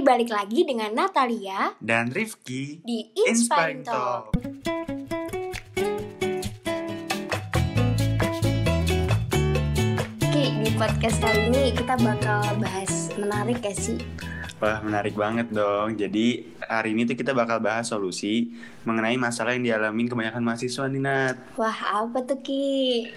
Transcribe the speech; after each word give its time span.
Balik 0.00 0.32
lagi 0.32 0.64
dengan 0.64 0.96
Natalia 0.96 1.76
dan 1.76 2.08
Rifki 2.08 2.80
di 2.80 3.12
Inspiring 3.28 3.84
Talk. 3.84 4.32
Ki, 10.32 10.44
di 10.56 10.70
podcast 10.80 11.20
kali 11.20 11.52
ini 11.52 11.76
kita 11.76 12.00
bakal 12.00 12.40
bahas 12.64 13.12
menarik 13.20 13.60
ya 13.60 13.76
sih? 13.76 14.00
Wah 14.56 14.80
menarik 14.80 15.16
banget 15.16 15.52
dong 15.52 15.96
Jadi 15.96 16.48
hari 16.64 16.96
ini 16.96 17.04
tuh 17.04 17.16
kita 17.16 17.32
bakal 17.32 17.64
bahas 17.64 17.88
solusi 17.88 18.52
Mengenai 18.84 19.16
masalah 19.16 19.56
yang 19.56 19.64
dialamin 19.64 20.04
kebanyakan 20.04 20.44
mahasiswa 20.44 20.84
nih 20.84 21.00
Nat 21.00 21.36
Wah, 21.56 22.04
apa 22.04 22.20
tuh 22.28 22.44
Ki? 22.44 23.08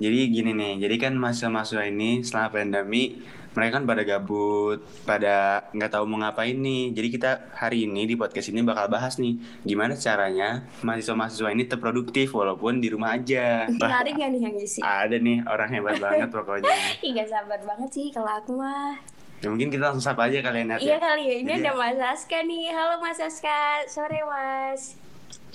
Jadi 0.00 0.18
gini 0.32 0.56
nih 0.56 0.84
Jadi 0.84 0.96
kan 0.96 1.12
mahasiswa-mahasiswa 1.20 1.84
ini 1.92 2.24
selama 2.24 2.48
pandemi 2.48 3.20
mereka 3.56 3.80
kan 3.80 3.84
pada 3.88 4.02
gabut, 4.04 4.84
pada 5.08 5.64
nggak 5.72 5.88
tahu 5.88 6.04
mau 6.04 6.20
ngapain 6.20 6.52
nih. 6.52 6.92
Jadi 6.92 7.08
kita 7.08 7.30
hari 7.56 7.88
ini 7.88 8.04
di 8.04 8.12
podcast 8.12 8.52
ini 8.52 8.60
bakal 8.60 8.92
bahas 8.92 9.16
nih 9.16 9.40
gimana 9.64 9.96
caranya 9.96 10.68
mahasiswa-mahasiswa 10.84 11.48
ini 11.56 11.64
terproduktif 11.64 12.36
walaupun 12.36 12.84
di 12.84 12.92
rumah 12.92 13.16
aja. 13.16 13.64
Menarik 13.80 14.20
gak 14.20 14.28
nih 14.28 14.40
yang 14.44 14.54
isi? 14.60 14.84
Ada 14.84 15.16
nih 15.16 15.40
orang 15.48 15.72
hebat 15.72 15.96
banget 15.96 16.28
pokoknya. 16.28 16.76
Gak 17.16 17.32
sabar 17.32 17.56
banget 17.64 17.90
sih 17.96 18.12
kalau 18.12 18.28
aku 18.28 18.60
mah. 18.60 19.00
Ya 19.40 19.48
mungkin 19.48 19.72
kita 19.72 19.88
langsung 19.88 20.04
sapa 20.04 20.28
aja 20.28 20.44
kalian 20.44 20.76
Nat 20.76 20.84
Iya 20.84 20.96
ya. 20.96 20.98
kali 21.00 21.22
ya, 21.24 21.34
ini 21.40 21.48
Jadi 21.48 21.64
ada 21.64 21.72
ya. 21.72 21.80
Mas 21.80 22.00
Aska 22.00 22.38
nih. 22.44 22.64
Halo 22.76 22.94
Mas 23.00 23.20
Aska, 23.20 23.88
sore 23.88 24.20
Mas. 24.28 25.00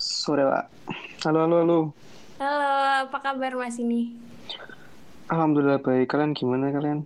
Sore, 0.02 0.42
Pak. 0.42 0.66
Halo, 1.22 1.46
halo, 1.46 1.56
halo. 1.62 1.80
Halo, 2.42 2.70
apa 3.06 3.18
kabar 3.22 3.54
Mas 3.54 3.78
ini? 3.78 4.18
Alhamdulillah 5.30 5.78
baik. 5.78 6.10
Kalian 6.10 6.34
gimana 6.34 6.74
kalian? 6.74 7.06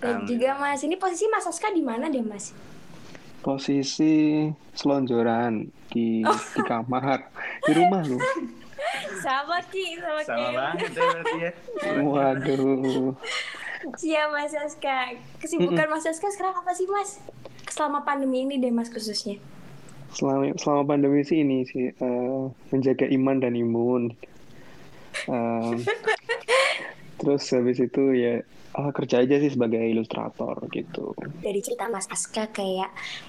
Dan 0.00 0.24
juga 0.24 0.56
Mas, 0.56 0.80
ini 0.80 0.96
posisi 0.96 1.28
Mas 1.28 1.44
Aska 1.44 1.68
di 1.70 1.84
mana 1.84 2.08
deh 2.08 2.24
Mas? 2.24 2.56
Posisi 3.44 4.48
selonjoran 4.72 5.68
di 5.92 6.24
di 6.24 6.60
kamar, 6.64 7.28
di 7.68 7.72
rumah 7.76 8.00
lu. 8.04 8.16
Sama 9.20 9.60
Ki, 9.68 10.00
sama, 10.00 10.20
Sama 10.24 10.48
Ki. 10.48 10.56
banget 10.56 10.90
ya 10.96 11.08
ya. 11.36 11.50
Waduh. 12.00 13.12
Siap 14.00 14.28
Mas 14.32 14.56
Aska. 14.56 15.20
Kesibukan 15.40 15.88
Mas 15.92 16.08
Aska 16.08 16.32
sekarang 16.32 16.56
apa 16.56 16.72
sih 16.72 16.88
Mas? 16.88 17.20
Selama 17.68 18.00
pandemi 18.04 18.48
ini 18.48 18.56
deh 18.56 18.72
Mas 18.72 18.88
khususnya. 18.88 19.36
Selama 20.16 20.52
selama 20.56 20.96
pandemi 20.96 21.20
sih 21.22 21.44
ini 21.44 21.68
sih 21.68 21.92
eh, 21.92 22.42
menjaga 22.72 23.04
iman 23.12 23.36
dan 23.44 23.52
imun. 23.52 24.16
Eh, 25.28 25.74
terus 27.20 27.44
habis 27.50 27.76
itu 27.78 28.02
ya 28.10 28.40
ah, 28.72 28.88
kerja 28.90 29.20
aja 29.20 29.36
sih 29.36 29.50
sebagai 29.50 29.76
ilustrator 29.78 30.56
gitu. 30.68 31.12
Dari 31.36 31.60
cerita 31.60 31.84
Mas 31.86 32.06
Aska 32.06 32.48
kayak 32.48 32.88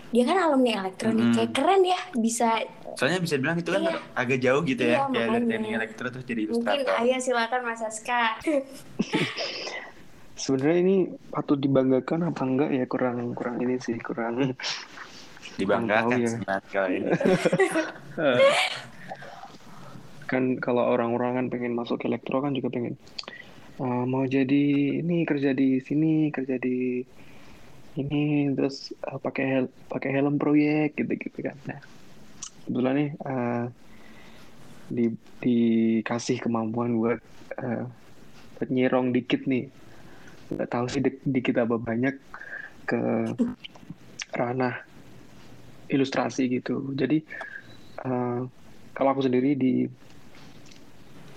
dia 0.10 0.24
kan 0.24 0.38
alumni 0.40 0.80
elektronik, 0.80 1.22
Mm-mm. 1.26 1.36
kayak 1.36 1.52
keren 1.52 1.82
ya 1.84 2.00
bisa 2.14 2.64
Soalnya 2.94 3.20
bisa 3.20 3.36
bilang 3.36 3.56
itu 3.56 3.68
kan 3.68 3.82
Iya. 3.82 4.00
agak 4.14 4.40
jauh 4.40 4.62
gitu 4.62 4.82
Iya, 4.82 4.92
ya, 4.94 5.00
kayak 5.06 5.28
dari 5.28 5.46
teknik 5.46 5.72
elektro 5.74 6.06
terus 6.10 6.26
jadi 6.26 6.42
mungkin 6.46 6.64
ilustrator. 6.78 6.96
ayo 7.02 7.16
silakan 7.20 7.62
Mas 7.64 7.82
Aska. 7.82 8.22
Sebenarnya 10.34 10.78
ini 10.80 10.96
patut 11.30 11.56
dibanggakan 11.56 12.20
apa 12.28 12.42
enggak 12.42 12.70
ya 12.72 12.86
kurang 12.86 13.18
kurang 13.32 13.60
ini 13.60 13.78
sih 13.78 13.94
kurang 13.98 14.56
Dibanggakan 15.60 16.18
ya. 16.18 16.32
kalau 16.66 16.90
ini. 16.90 17.12
kan 20.26 20.44
kalau 20.58 20.88
orang-orang 20.88 21.32
kan 21.36 21.46
pengen 21.50 21.74
masuk 21.74 22.00
elektro 22.02 22.40
kan 22.40 22.52
juga 22.52 22.72
pengen 22.72 22.96
"Ah, 23.80 24.04
mau 24.12 24.26
jadi 24.36 24.56
ini 25.02 25.24
kerja 25.30 25.50
di 25.60 25.80
sini 25.88 26.34
kerja 26.36 26.56
di 26.66 27.06
ini 28.00 28.48
terus 28.56 28.96
ah, 29.04 29.20
pakai 29.20 29.44
hel 29.52 29.66
pakai 29.92 30.10
helm 30.16 30.36
proyek 30.40 30.96
gitu-gitu 30.96 31.40
kan. 31.44 31.58
Nah 31.68 31.80
kebetulan 32.64 32.94
nih 33.00 33.10
ah, 33.28 33.64
di 34.92 35.06
dikasih 35.42 36.38
kemampuan 36.44 36.94
buat 37.02 37.20
buat 38.56 38.70
nyerong 38.70 39.12
dikit 39.16 39.44
nih. 39.50 39.72
Nggak 40.52 40.70
tahu 40.70 40.86
sih 40.92 41.02
di- 41.04 41.24
dikit 41.26 41.56
apa 41.64 41.76
banyak 41.80 42.16
ke 42.90 43.00
ranah 44.36 44.76
ilustrasi 45.92 46.48
gitu. 46.48 46.96
Jadi 46.96 47.20
ah, 48.08 48.46
kalau 48.96 49.10
aku 49.16 49.24
sendiri 49.28 49.56
di 49.60 49.86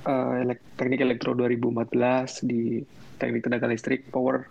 eh, 0.04 0.32
elek- 0.44 0.68
teknik 0.76 1.00
elektro 1.00 1.32
2014 1.32 2.44
di 2.44 2.84
teknik 3.16 3.44
tenaga 3.44 3.66
listrik 3.66 4.08
power. 4.08 4.44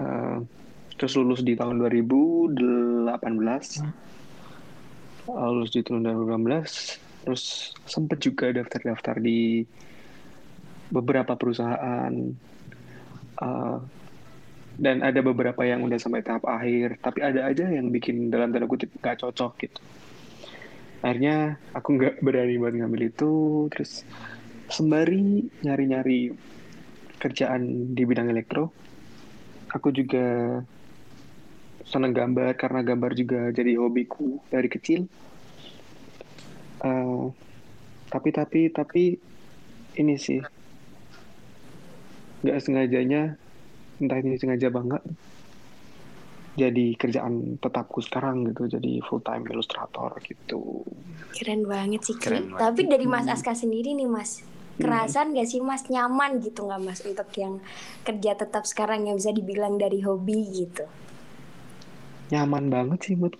Eh, 0.00 0.38
terus 0.94 1.18
lulus 1.18 1.42
di 1.42 1.58
tahun 1.58 1.82
2018 1.82 3.82
Eh, 5.24 5.48
lulus 5.50 5.72
di 5.72 5.80
tahun 5.80 6.04
2018 6.04 7.00
terus 7.24 7.72
sempet 7.88 8.20
juga 8.20 8.52
daftar-daftar 8.52 9.16
di 9.16 9.64
beberapa 10.92 11.32
perusahaan. 11.34 12.12
Eh, 13.34 13.78
dan 14.74 15.06
ada 15.06 15.22
beberapa 15.22 15.62
yang 15.62 15.86
udah 15.86 15.98
sampai 16.02 16.26
tahap 16.26 16.42
akhir 16.50 16.98
tapi 16.98 17.22
ada 17.22 17.46
aja 17.46 17.70
yang 17.70 17.94
bikin 17.94 18.26
dalam 18.26 18.50
tanda 18.50 18.66
kutip 18.66 18.90
nggak 18.98 19.22
cocok 19.22 19.54
gitu 19.62 19.78
akhirnya 21.04 21.60
aku 21.76 21.88
nggak 22.00 22.14
berani 22.24 22.56
buat 22.56 22.72
ngambil 22.72 23.12
itu. 23.12 23.32
Terus 23.68 24.08
sembari 24.72 25.44
nyari-nyari 25.60 26.32
kerjaan 27.20 27.92
di 27.92 28.02
bidang 28.08 28.32
elektro 28.32 28.72
aku 29.74 29.90
juga 29.90 30.24
senang 31.84 32.14
gambar 32.14 32.54
karena 32.54 32.80
gambar 32.86 33.12
juga 33.18 33.50
jadi 33.50 33.74
hobiku 33.76 34.38
dari 34.48 34.70
kecil. 34.70 35.04
Eh, 36.80 37.24
tapi 38.08 38.28
tapi 38.30 38.60
tapi 38.70 39.02
ini 39.98 40.14
sih. 40.14 40.40
Nggak 42.46 42.58
sengajanya 42.62 43.34
entah 43.98 44.18
ini 44.22 44.38
sengaja 44.38 44.70
banget 44.70 45.02
jadi 46.54 46.94
kerjaan 46.94 47.58
tetapku 47.58 47.98
sekarang 47.98 48.46
gitu 48.46 48.70
jadi 48.70 49.02
full 49.02 49.18
time 49.20 49.42
ilustrator 49.44 50.14
gitu 50.22 50.86
Keren 51.30 51.66
banget 51.66 52.06
sih. 52.06 52.14
Keren 52.14 52.46
banget. 52.48 52.62
Tapi 52.62 52.80
dari 52.86 53.04
Mas 53.04 53.26
Aska 53.26 53.52
sendiri 53.52 53.90
nih 53.90 54.06
Mas, 54.06 54.38
kerasan 54.76 55.34
gak 55.34 55.46
sih 55.46 55.58
Mas 55.58 55.82
nyaman 55.84 56.38
gitu 56.38 56.62
nggak 56.62 56.78
Mas 56.78 57.02
untuk 57.02 57.26
yang 57.34 57.58
kerja 58.02 58.34
tetap 58.34 58.62
sekarang 58.64 59.04
yang 59.04 59.18
bisa 59.18 59.30
dibilang 59.30 59.74
dari 59.74 59.98
hobi 59.98 60.46
gitu? 60.52 60.86
nyaman 62.24 62.66
banget 62.66 62.98
sih 63.04 63.14
Ada 63.14 63.36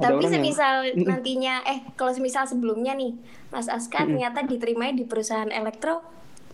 Tapi 0.00 0.24
yang- 0.24 0.32
semisal 0.32 0.74
Mm-mm. 0.88 1.06
nantinya, 1.06 1.62
eh 1.62 1.84
kalau 1.94 2.10
semisal 2.10 2.46
sebelumnya 2.46 2.94
nih, 2.94 3.12
Mas 3.50 3.66
Aska 3.66 4.02
ternyata 4.02 4.42
diterimanya 4.42 4.96
di 4.96 5.04
perusahaan 5.04 5.50
elektro, 5.50 6.02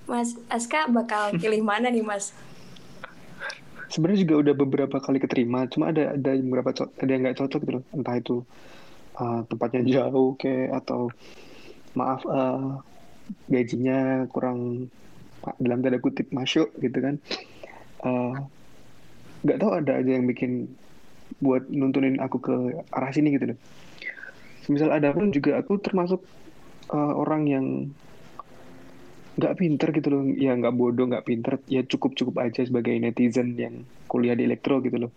Mas 0.04 0.32
Aska 0.48 0.88
bakal 0.88 1.32
pilih 1.40 1.60
mana 1.60 1.88
nih 1.88 2.02
Mas? 2.02 2.32
Sebenarnya 3.88 4.24
juga 4.24 4.34
udah 4.46 4.54
beberapa 4.54 4.96
kali 5.00 5.18
keterima 5.20 5.64
cuma 5.72 5.90
ada 5.92 6.14
ada 6.14 6.30
beberapa 6.38 6.70
ada 6.76 7.10
yang 7.10 7.22
nggak 7.24 7.38
cocok 7.40 7.60
gitu 7.64 7.80
entah 7.96 8.16
itu 8.16 8.36
uh, 9.18 9.40
tempatnya 9.50 9.82
jauh 9.84 10.38
kayak 10.38 10.84
atau 10.84 11.10
maaf 11.98 12.22
uh, 12.28 12.78
gajinya 13.50 14.24
kurang 14.30 14.88
dalam 15.58 15.80
tanda 15.80 15.98
kutip 16.02 16.30
masuk 16.34 16.70
gitu 16.78 16.98
kan. 16.98 17.14
Uh, 18.02 18.34
nggak 19.42 19.58
tahu 19.58 19.70
ada 19.74 19.92
aja 20.02 20.18
yang 20.18 20.26
bikin 20.26 20.70
buat 21.38 21.66
nuntunin 21.70 22.18
aku 22.18 22.42
ke 22.42 22.54
arah 22.94 23.10
sini 23.14 23.34
gitu 23.34 23.54
loh. 23.54 23.58
Misal 24.68 24.92
ada 24.92 25.14
pun 25.14 25.32
juga 25.32 25.56
aku 25.60 25.80
termasuk 25.80 26.20
uh, 26.92 27.12
orang 27.16 27.42
yang 27.48 27.66
nggak 29.38 29.54
pinter 29.54 29.88
gitu 29.94 30.08
loh. 30.10 30.22
Ya 30.34 30.52
nggak 30.58 30.74
bodoh 30.74 31.06
nggak 31.06 31.24
pinter. 31.24 31.62
Ya 31.70 31.86
cukup 31.86 32.18
cukup 32.18 32.42
aja 32.42 32.66
sebagai 32.66 32.92
netizen 32.98 33.54
yang 33.54 33.86
kuliah 34.10 34.34
di 34.34 34.44
elektro 34.44 34.82
gitu 34.82 35.08
loh. 35.08 35.12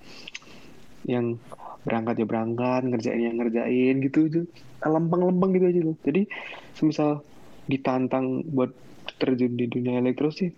Yang 1.09 1.41
berangkat 1.81 2.21
ya 2.21 2.25
berangkat 2.29 2.81
ngerjain 2.85 3.21
yang 3.25 3.37
ngerjain 3.41 3.95
gitu 4.05 4.29
gitu 4.29 4.41
lempeng-lempeng 4.85 5.51
gitu 5.57 5.65
aja 5.65 5.81
loh. 5.81 5.97
Jadi 6.05 6.21
semisal 6.77 7.25
ditantang 7.65 8.45
buat 8.45 8.69
terjun 9.17 9.57
di 9.57 9.65
dunia 9.65 9.97
elektro 9.97 10.29
sih 10.29 10.49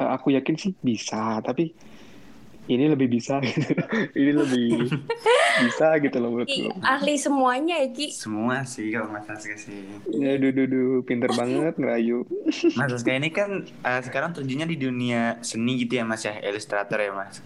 eh, 0.00 0.10
aku 0.10 0.32
yakin 0.32 0.56
sih 0.56 0.72
bisa. 0.80 1.44
Tapi 1.44 1.68
ini 2.70 2.84
lebih 2.86 3.08
bisa. 3.10 3.42
Ini 4.18 4.30
lebih 4.30 4.88
bisa 5.66 5.86
gitu 6.00 6.16
loh 6.20 6.30
Ki, 6.44 6.68
menurutku 6.68 6.80
ahli 6.80 7.14
semuanya 7.20 7.74
ya 7.80 7.88
Ki. 7.92 8.06
Semua 8.12 8.64
sih 8.64 8.88
kalau 8.88 9.12
Mas 9.12 9.28
Aska 9.28 9.56
sih. 9.56 9.84
ya 10.08 10.32
duh, 10.40 10.52
duh, 10.52 10.66
duh, 10.66 10.92
pinter 11.04 11.30
banget 11.32 11.74
ngerayu 11.76 12.24
Mas 12.76 12.90
Aska 12.92 13.10
ini 13.12 13.28
kan 13.28 13.64
eh, 13.66 14.00
sekarang 14.04 14.32
terjunnya 14.32 14.66
di 14.66 14.76
dunia 14.80 15.36
seni 15.44 15.80
gitu 15.82 16.00
ya 16.00 16.04
Mas 16.08 16.24
ya, 16.24 16.36
ilustrator 16.40 16.98
ya 16.98 17.12
Mas. 17.12 17.44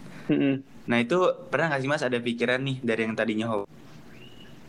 Nah 0.85 0.97
itu 1.01 1.17
pernah 1.49 1.73
nggak 1.73 1.81
sih 1.81 1.89
Mas 1.89 2.03
ada 2.05 2.17
pikiran 2.21 2.61
nih 2.61 2.77
dari 2.81 3.01
yang 3.09 3.15
tadinya 3.17 3.47
hobi 3.49 3.69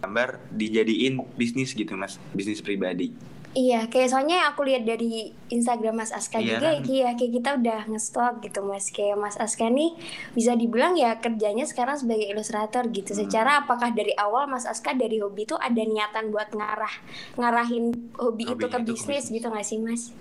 gambar 0.07 0.39
dijadiin 0.55 1.19
bisnis 1.35 1.75
gitu 1.75 1.97
Mas, 1.99 2.21
bisnis 2.31 2.63
pribadi. 2.63 3.11
Iya, 3.57 3.89
kayak 3.89 4.13
soalnya 4.13 4.37
yang 4.37 4.49
aku 4.53 4.69
lihat 4.69 4.85
dari 4.85 5.33
Instagram 5.49 6.05
Mas 6.05 6.13
Aska 6.13 6.45
Iya 6.45 6.61
juga 6.61 6.77
kan? 6.77 6.85
ya, 6.93 7.09
kayak 7.17 7.33
kita 7.41 7.51
udah 7.57 7.81
ngestok 7.89 8.45
gitu 8.45 8.61
Mas. 8.61 8.93
Kayak 8.93 9.17
Mas 9.17 9.41
Aska 9.41 9.73
nih 9.73 9.97
bisa 10.37 10.53
dibilang 10.53 10.93
ya 10.93 11.17
kerjanya 11.17 11.65
sekarang 11.65 11.97
sebagai 11.97 12.29
ilustrator 12.29 12.85
gitu. 12.93 13.17
Hmm. 13.17 13.25
Secara 13.25 13.65
apakah 13.65 13.97
dari 13.97 14.13
awal 14.21 14.45
Mas 14.45 14.69
Aska 14.69 14.93
dari 14.93 15.25
hobi 15.25 15.49
itu 15.49 15.57
ada 15.57 15.81
niatan 15.81 16.29
buat 16.29 16.53
ngarah 16.53 16.95
ngarahin 17.41 17.97
hobi, 18.21 18.45
itu 18.45 18.69
Hobinya 18.69 18.69
ke 18.69 18.79
itu 18.85 18.93
ke 18.93 18.93
bisnis 18.93 19.33
bisnis. 19.33 19.37
gitu 19.41 19.47
gak 19.49 19.65
sih 19.65 19.79
Mas? 19.81 20.13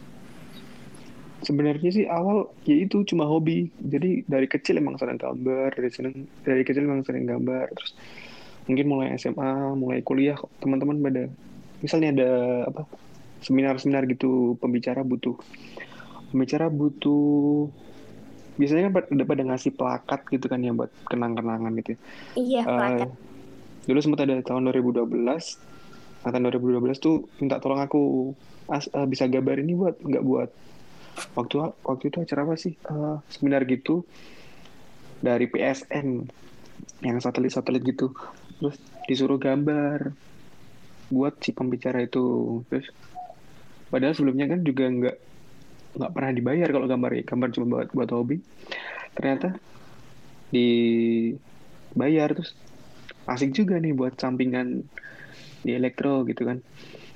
Sebenarnya 1.44 1.90
sih 1.92 2.06
awal 2.08 2.56
ya 2.64 2.88
itu 2.88 3.04
cuma 3.04 3.28
hobi. 3.28 3.68
Jadi 3.84 4.24
dari 4.32 4.48
kecil 4.48 4.80
emang 4.80 4.96
sering 4.96 5.20
gambar, 5.20 5.76
dari 5.76 5.92
seneng, 5.92 6.24
dari 6.40 6.64
kecil 6.64 6.88
emang 6.88 7.04
sering 7.04 7.28
gambar. 7.28 7.68
Terus 7.68 7.92
mungkin 8.64 8.86
mulai 8.88 9.12
SMA, 9.20 9.76
mulai 9.76 10.00
kuliah 10.08 10.40
teman-teman 10.64 11.04
pada 11.04 11.24
misalnya 11.84 12.16
ada 12.16 12.32
apa 12.72 12.88
seminar-seminar 13.40 14.08
gitu 14.08 14.56
pembicara 14.58 15.02
butuh 15.02 15.36
pembicara 16.30 16.68
butuh 16.68 17.70
biasanya 18.56 18.88
kan 18.88 18.94
pada- 19.04 19.28
pada 19.28 19.44
ngasih 19.46 19.72
plakat 19.72 20.22
gitu 20.30 20.46
kan 20.48 20.64
ya 20.64 20.72
buat 20.72 20.88
kenang-kenangan 21.06 21.76
gitu. 21.80 21.92
ya. 21.92 22.00
Iya, 22.36 22.62
Eh, 22.62 22.68
plakat. 22.68 23.10
dulu 23.86 24.00
sempat 24.00 24.20
ada 24.24 24.40
tahun 24.42 24.66
2012 24.66 25.60
nah, 26.24 26.34
tahun 26.34 26.50
2012 26.50 26.98
tuh 26.98 27.30
minta 27.38 27.60
tolong 27.60 27.78
aku 27.80 28.34
as, 28.66 28.90
eh, 28.90 29.06
bisa 29.06 29.30
gambar 29.30 29.62
ini 29.62 29.78
buat 29.78 29.96
nggak 30.00 30.26
buat 30.26 30.50
waktu 31.38 31.56
waktu 31.86 32.04
itu 32.10 32.18
acara 32.20 32.42
apa 32.44 32.56
sih 32.58 32.74
Eh, 32.74 33.16
seminar 33.30 33.62
gitu 33.66 34.02
dari 35.20 35.46
PSN 35.46 36.26
yang 37.02 37.18
satelit-satelit 37.20 37.84
gitu 37.84 38.10
terus 38.58 38.78
disuruh 39.06 39.38
gambar 39.38 40.16
buat 41.08 41.38
si 41.40 41.54
pembicara 41.54 42.02
itu 42.02 42.24
terus 42.66 42.90
padahal 43.90 44.14
sebelumnya 44.14 44.50
kan 44.50 44.60
juga 44.62 44.86
nggak 44.90 45.16
nggak 45.96 46.12
pernah 46.12 46.32
dibayar 46.36 46.68
kalau 46.70 46.88
gambar 46.90 47.12
gambar 47.24 47.50
cuma 47.56 47.66
buat 47.72 47.88
buat 47.96 48.10
hobi. 48.12 48.38
Ternyata 49.16 49.56
dibayar 50.52 52.30
terus 52.36 52.52
asik 53.26 53.52
juga 53.52 53.80
nih 53.80 53.96
buat 53.96 54.14
sampingan 54.16 54.86
di 55.66 55.72
elektro 55.74 56.22
gitu 56.28 56.46
kan. 56.46 56.60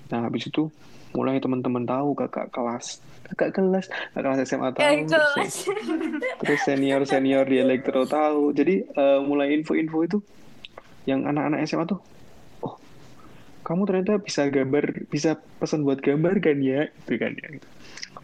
Nah 0.09 0.25
habis 0.25 0.47
itu 0.47 0.71
mulai 1.13 1.41
teman-teman 1.41 1.85
tahu 1.85 2.13
kakak 2.13 2.53
kelas 2.53 3.01
kakak 3.33 3.57
kelas 3.57 3.85
kakak 4.13 4.23
kelas 4.25 4.39
SMA 4.45 4.69
tahu 4.73 4.85
Eh, 4.85 5.05
terus, 5.05 5.33
kelas. 5.35 5.53
terus 6.41 6.61
senior 6.65 7.01
senior 7.05 7.45
di 7.45 7.57
elektro 7.61 8.05
tahu. 8.05 8.53
Jadi 8.53 8.85
eh, 8.85 9.19
mulai 9.21 9.53
info-info 9.53 9.97
itu 10.01 10.17
yang 11.05 11.25
anak-anak 11.25 11.65
SMA 11.65 11.85
tuh 11.85 11.99
kamu 13.69 13.85
ternyata 13.85 14.17
bisa 14.17 14.49
gambar 14.49 15.05
bisa 15.13 15.37
pesan 15.61 15.85
buat 15.85 16.01
gambar 16.01 16.41
kan 16.41 16.57
ya? 16.57 16.89
Gitu 17.05 17.21
kan 17.21 17.37
ya. 17.37 17.47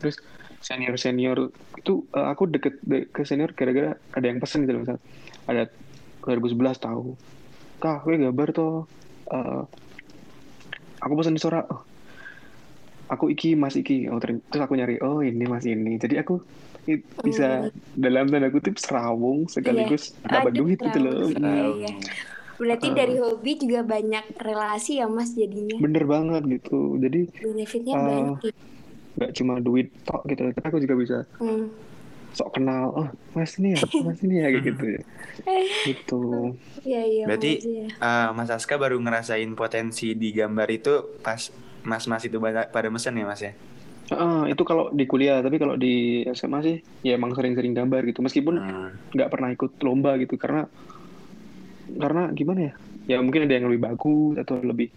Terus 0.01 0.17
senior 0.57 0.97
senior 0.97 1.37
itu 1.77 2.09
eh, 2.09 2.25
aku 2.25 2.49
deket 2.49 2.81
de- 2.81 3.05
ke 3.13 3.21
senior 3.21 3.53
gara-gara 3.53 3.93
ada 3.93 4.25
yang 4.25 4.41
pesen 4.41 4.65
gitu 4.65 4.81
misal. 4.81 4.97
Ada 5.45 5.69
2011 6.25 6.81
tahu 6.81 7.13
kak 7.77 8.01
gue 8.01 8.17
gambar 8.17 8.47
tuh 8.49 8.89
eh, 9.29 9.61
aku 10.97 11.13
pesan 11.13 11.37
di 11.37 11.41
Sora 11.45 11.61
oh, 11.61 11.85
aku 13.05 13.29
iki 13.29 13.53
mas 13.53 13.77
iki. 13.77 14.09
Oh 14.09 14.17
terus 14.17 14.41
aku 14.49 14.73
nyari 14.73 14.97
oh 15.05 15.21
ini 15.21 15.45
mas 15.45 15.69
ini. 15.69 16.01
Jadi 16.01 16.17
aku 16.17 16.41
i- 16.89 17.05
bisa 17.21 17.69
dalam 17.93 18.33
tanda 18.33 18.49
kutip 18.49 18.81
serawung 18.81 19.45
sekaligus 19.45 20.17
dapat 20.25 20.57
Aduh, 20.57 20.65
duit 20.65 20.79
gitu 20.81 20.99
loh. 21.05 21.29
Terawang. 21.29 21.77
Iya, 21.77 21.93
iya. 21.93 21.93
Berarti 22.55 22.87
Uh. 22.87 22.95
dari 22.95 23.15
hobi 23.15 23.51
juga 23.55 23.81
banyak 23.81 24.25
relasi 24.35 24.97
ya 24.97 25.07
Mas 25.07 25.31
jadinya. 25.31 25.75
bener 25.77 26.03
banget 26.03 26.43
gitu 26.51 26.95
jadi 26.97 27.27
Benefitnya 27.37 27.93
Uh, 27.93 28.01
banyak. 28.01 28.37
ya. 28.41 28.53
nggak 29.15 29.31
cuma 29.33 29.53
duit 29.57 29.87
tok 30.01 30.23
gitu 30.25 30.43
tapi 30.49 30.65
aku 30.65 30.77
juga 30.77 30.95
bisa 30.95 31.17
Hmm. 31.35 31.71
sok 32.29 32.51
kenal 32.53 32.91
oh 32.91 33.07
mas 33.31 33.55
ini 33.55 33.71
ya 33.71 33.79
mas 34.01 34.19
ini 34.25 34.35
ya 34.37 34.47
kayak 34.49 34.63
gitu 34.65 34.85
ya 34.89 35.01
gitu 35.87 36.21
Iya, 36.81 37.01
iya. 37.03 37.23
Berarti 37.25 37.51
Mas, 37.53 37.65
iya. 37.65 37.85
eh, 37.89 38.27
Mas 38.31 38.49
Aska 38.49 38.75
baru 38.75 38.97
ngerasain 38.97 39.47
potensi 39.53 40.13
di 40.13 40.29
gambar 40.29 40.67
itu 40.69 40.93
pas 41.19 41.39
mas-mas 41.81 42.23
itu 42.23 42.35
pada, 42.37 42.67
pada 42.67 42.87
mesen 42.87 43.13
ya 43.13 43.23
Mas 43.23 43.39
ya? 43.39 43.55
Ah, 44.07 44.45
itu 44.45 44.61
kalau 44.61 44.91
di 44.91 45.03
kuliah 45.03 45.39
tapi 45.39 45.57
kalau 45.57 45.73
di 45.73 46.21
SMA 46.29 46.59
sih 46.61 46.75
ya 47.01 47.15
emang 47.15 47.31
sering-sering 47.31 47.73
gambar 47.73 48.05
gitu 48.05 48.19
meskipun 48.19 48.55
Hmm. 48.55 48.89
nggak 49.11 49.29
pernah 49.29 49.49
ikut 49.49 49.71
lomba 49.79 50.13
gitu 50.15 50.35
karena 50.35 50.67
karena 51.85 52.23
gimana 52.33 52.59
ya 52.71 52.73
ya 53.05 53.17
mungkin 53.21 53.45
ada 53.45 53.53
yang 53.53 53.69
lebih 53.69 53.83
bagus 53.85 54.35
atau 54.41 54.57
lebih 54.61 54.89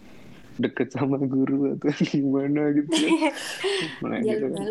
deket 0.59 0.91
sama 0.91 1.15
guru 1.23 1.79
atau 1.79 1.87
gimana 2.11 2.75
gitu 2.75 2.91
ya. 2.91 3.31
Makanya 4.03 4.33
gitu 4.35 4.47
kan. 4.51 4.67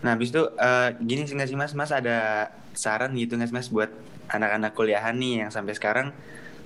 Nah, 0.00 0.10
habis 0.16 0.28
itu 0.32 0.42
eh, 0.56 0.88
gini 1.04 1.22
sih 1.28 1.36
nggak 1.36 1.48
sih 1.52 1.58
Mas? 1.58 1.76
Mas 1.76 1.92
ada 1.92 2.48
saran 2.72 3.12
gitu 3.20 3.36
nggak 3.36 3.48
sih 3.52 3.56
Mas 3.56 3.68
buat 3.68 3.92
anak-anak 4.32 4.72
kuliahan 4.72 5.14
nih 5.20 5.44
yang 5.44 5.50
sampai 5.52 5.76
sekarang 5.76 6.08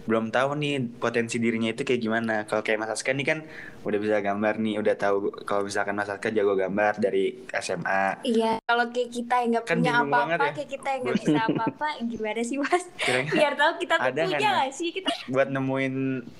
belum 0.08 0.32
tahu 0.32 0.56
nih 0.56 0.72
potensi 0.96 1.36
dirinya 1.36 1.68
itu 1.68 1.84
kayak 1.84 2.00
gimana. 2.00 2.34
Kalau 2.42 2.64
kayak 2.64 2.80
Mas 2.80 2.88
Aska 2.88 3.12
nih 3.12 3.26
kan 3.28 3.38
udah 3.84 3.98
bisa 3.98 4.16
gambar 4.18 4.56
nih, 4.56 4.80
udah 4.80 4.94
tahu 4.96 5.16
kalau 5.44 5.62
misalkan 5.62 5.92
Mas 5.92 6.08
Aska 6.08 6.32
jago 6.32 6.56
gambar 6.56 6.96
dari 6.96 7.36
SMA. 7.52 8.24
Iya, 8.24 8.56
kalau 8.64 8.88
kayak 8.88 9.10
kita 9.12 9.34
yang 9.38 9.50
nggak 9.52 9.64
Kan 9.64 9.78
punya 9.78 9.92
apa-apa, 10.00 10.32
ya. 10.42 10.52
kayak 10.56 10.70
kita 10.70 10.88
yang 10.88 11.00
nggak 11.04 11.16
bisa 11.20 11.40
apa-apa, 11.44 11.86
gimana 12.02 12.40
sih 12.40 12.56
mas? 12.56 12.84
Kira-kira 12.96 13.36
Biar 13.36 13.52
tahu 13.54 13.72
kita 13.76 13.94
tuh 13.94 14.08
Ada 14.08 14.22
punya 14.24 14.38
nggak 14.40 14.70
sih 14.72 14.88
kita? 14.90 15.08
buat 15.28 15.48
nemuin 15.48 15.94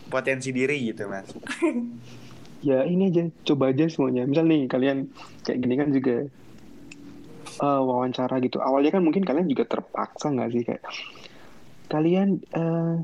potensi 0.09 0.49
diri 0.49 0.77
gitu 0.87 1.05
Mas. 1.05 1.29
ya 2.59 2.83
ini 2.83 3.07
aja 3.07 3.23
coba 3.45 3.69
aja 3.69 3.87
semuanya 3.87 4.25
misal 4.25 4.43
nih 4.43 4.67
kalian 4.67 5.07
kayak 5.43 5.59
gini 5.61 5.75
kan 5.77 5.89
juga 5.91 6.17
eh, 7.59 7.81
wawancara 7.81 8.41
gitu 8.41 8.59
awalnya 8.59 8.91
kan 8.91 9.03
mungkin 9.05 9.23
kalian 9.23 9.47
juga 9.47 9.63
terpaksa 9.69 10.27
nggak 10.29 10.49
sih 10.51 10.63
kayak 10.65 10.83
kalian 11.87 12.29
eh, 12.51 12.95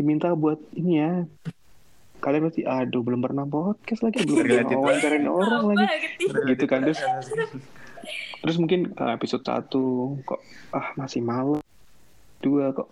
diminta 0.00 0.32
buat 0.32 0.56
ini 0.72 0.92
ya. 0.96 1.28
Kalian 2.24 2.48
pasti 2.48 2.64
aduh 2.64 3.04
belum 3.04 3.20
pernah 3.20 3.44
podcast 3.44 4.00
lagi 4.00 4.24
belum 4.24 4.48
pernah 4.48 4.80
wawancarain 4.80 5.28
orang 5.28 5.62
lagi. 5.76 5.84
Gitu 6.24 6.64
kan 6.64 6.88
terus 6.88 7.04
terus 8.40 8.56
mungkin 8.56 8.96
eh, 8.96 9.12
episode 9.12 9.44
satu 9.44 10.16
kok 10.24 10.40
ah 10.72 10.96
masih 10.96 11.20
malu 11.20 11.60
dua 12.40 12.72
kok 12.72 12.88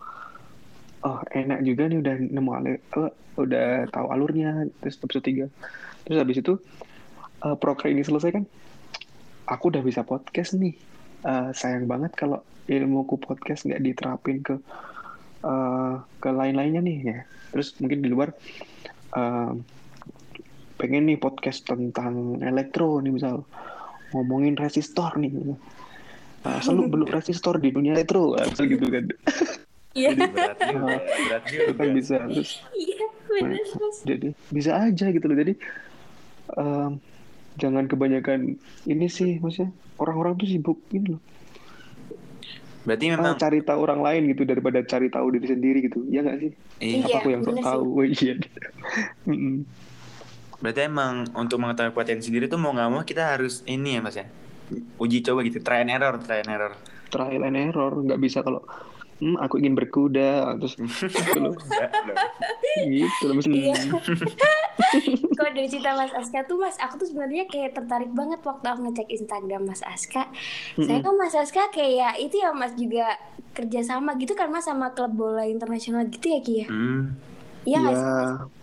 oh 1.08 1.24
enak 1.32 1.64
juga 1.64 1.88
nih 1.88 2.04
udah 2.04 2.14
nemu 2.20 2.50
alur 2.52 2.76
eh, 2.76 3.12
udah 3.40 3.68
tahu 3.88 4.06
alurnya. 4.12 4.68
Terus 4.84 5.00
episode 5.00 5.24
tiga. 5.24 5.46
Terus 6.04 6.20
habis 6.20 6.36
itu 6.44 6.60
eh, 7.40 7.56
proker 7.56 7.88
ini 7.88 8.04
selesai 8.04 8.36
kan? 8.36 8.44
Aku 9.48 9.72
udah 9.72 9.80
bisa 9.80 10.04
podcast 10.04 10.60
nih. 10.60 10.76
Eh, 11.24 11.50
sayang 11.56 11.88
banget 11.88 12.12
kalau 12.12 12.44
ilmuku 12.68 13.16
podcast 13.16 13.64
nggak 13.64 13.80
diterapin 13.80 14.44
ke 14.44 14.60
eh, 15.44 15.94
ke 16.18 16.30
lain-lainnya 16.30 16.82
nih 16.82 16.98
ya. 17.04 17.18
Terus 17.54 17.76
mungkin 17.82 18.00
di 18.04 18.08
luar 18.10 18.32
eh, 19.14 19.52
pengen 20.78 21.10
nih 21.10 21.18
podcast 21.18 21.66
tentang 21.66 22.38
elektro 22.40 23.02
nih 23.02 23.10
misal 23.10 23.42
ngomongin 24.14 24.54
resistor 24.54 25.18
nih. 25.18 25.34
Uh, 26.46 26.62
seluk 26.62 26.86
beluk 26.94 27.10
resistor 27.18 27.58
di 27.58 27.74
dunia 27.74 27.98
elektro 27.98 28.38
uh, 28.38 28.46
gitu 28.62 28.86
kan. 28.86 29.10
Iya, 29.98 30.14
Jadi 30.14 30.22
berat 30.30 30.58
juga, 30.62 30.94
berat 31.02 31.42
itu 31.42 31.56
juga. 31.58 31.72
kan 31.74 31.88
bisa 31.90 32.16
terus 32.30 32.50
iya 32.78 33.06
benar 33.26 33.58
mas. 33.58 33.96
jadi 34.06 34.28
bisa 34.54 34.70
aja 34.78 35.06
gitu 35.10 35.26
loh. 35.26 35.36
Jadi 35.36 35.52
em, 36.54 36.90
jangan 37.58 37.84
kebanyakan 37.90 38.54
ini 38.86 39.06
sih 39.10 39.42
maksudnya 39.42 39.74
orang-orang 39.98 40.38
tuh 40.38 40.46
sibuk 40.46 40.78
ini 40.94 41.18
loh 41.18 41.20
Berarti 42.88 43.04
ah, 43.06 43.10
memang 43.14 43.36
cari 43.36 43.60
tahu 43.60 43.78
orang 43.84 44.00
lain 44.00 44.22
gitu 44.32 44.42
daripada 44.42 44.80
cari 44.80 45.12
tahu 45.12 45.28
diri 45.30 45.46
sendiri 45.46 45.78
gitu. 45.84 46.08
Ya 46.08 46.24
nggak 46.24 46.38
sih? 46.40 46.50
Iya, 46.80 46.96
Iya, 46.96 47.04
apa 47.04 47.16
aku 47.20 47.28
yang 47.28 47.42
sok 47.44 47.60
tahu? 47.60 47.84
oh, 47.92 48.04
iya. 48.08 48.34
Berarti 50.64 50.80
emang 50.82 51.14
untuk 51.36 51.60
mengetahui 51.60 51.92
potensi 51.92 52.32
diri 52.32 52.48
tuh 52.48 52.56
mau 52.56 52.72
nggak 52.72 52.88
mau 52.88 53.04
kita 53.04 53.36
harus 53.36 53.60
ini 53.62 53.94
ya 53.94 54.00
Mas 54.00 54.16
ya. 54.16 54.26
Uji 54.96 55.20
coba 55.20 55.44
gitu, 55.44 55.60
try 55.60 55.80
and 55.80 55.92
error, 55.92 56.16
try 56.18 56.40
and 56.40 56.48
error. 56.48 56.72
trial 57.08 57.40
and 57.40 57.56
error 57.56 57.88
nggak 57.94 58.20
bisa 58.20 58.44
kalau 58.44 58.60
hmm, 59.16 59.36
aku 59.38 59.56
ingin 59.56 59.72
berkuda 59.72 60.52
terus 60.56 60.76
gitu 61.16 61.40
loh. 61.40 61.56
Gitu 62.76 63.24
loh 63.24 63.40
Iya. 63.48 63.76
Kalau 65.34 65.50
dari 65.50 65.66
cerita 65.66 65.92
Mas 65.92 66.10
Aska 66.10 66.42
tuh 66.44 66.58
Mas, 66.58 66.74
aku 66.76 66.98
tuh 66.98 67.06
sebenarnya 67.06 67.46
kayak 67.46 67.74
tertarik 67.74 68.10
banget 68.10 68.40
waktu 68.40 68.66
aku 68.66 68.80
ngecek 68.86 69.08
Instagram 69.10 69.62
Mas 69.64 69.82
Aska. 69.82 70.26
Saya 70.76 70.98
kan 70.98 71.14
Mas 71.14 71.34
Aska 71.34 71.70
kayak 71.70 72.18
itu 72.18 72.38
ya 72.38 72.50
Mas 72.50 72.74
juga 72.74 73.14
kerjasama 73.52 74.14
gitu 74.16 74.32
kan 74.32 74.48
Mas 74.48 74.64
sama 74.64 74.90
klub 74.90 75.12
bola 75.12 75.42
internasional 75.42 76.06
gitu 76.06 76.26
ya 76.30 76.40
Ki 76.40 76.54
ya? 76.62 76.66
Hmm, 76.66 77.04
Iya 77.62 77.78
ya 77.84 78.02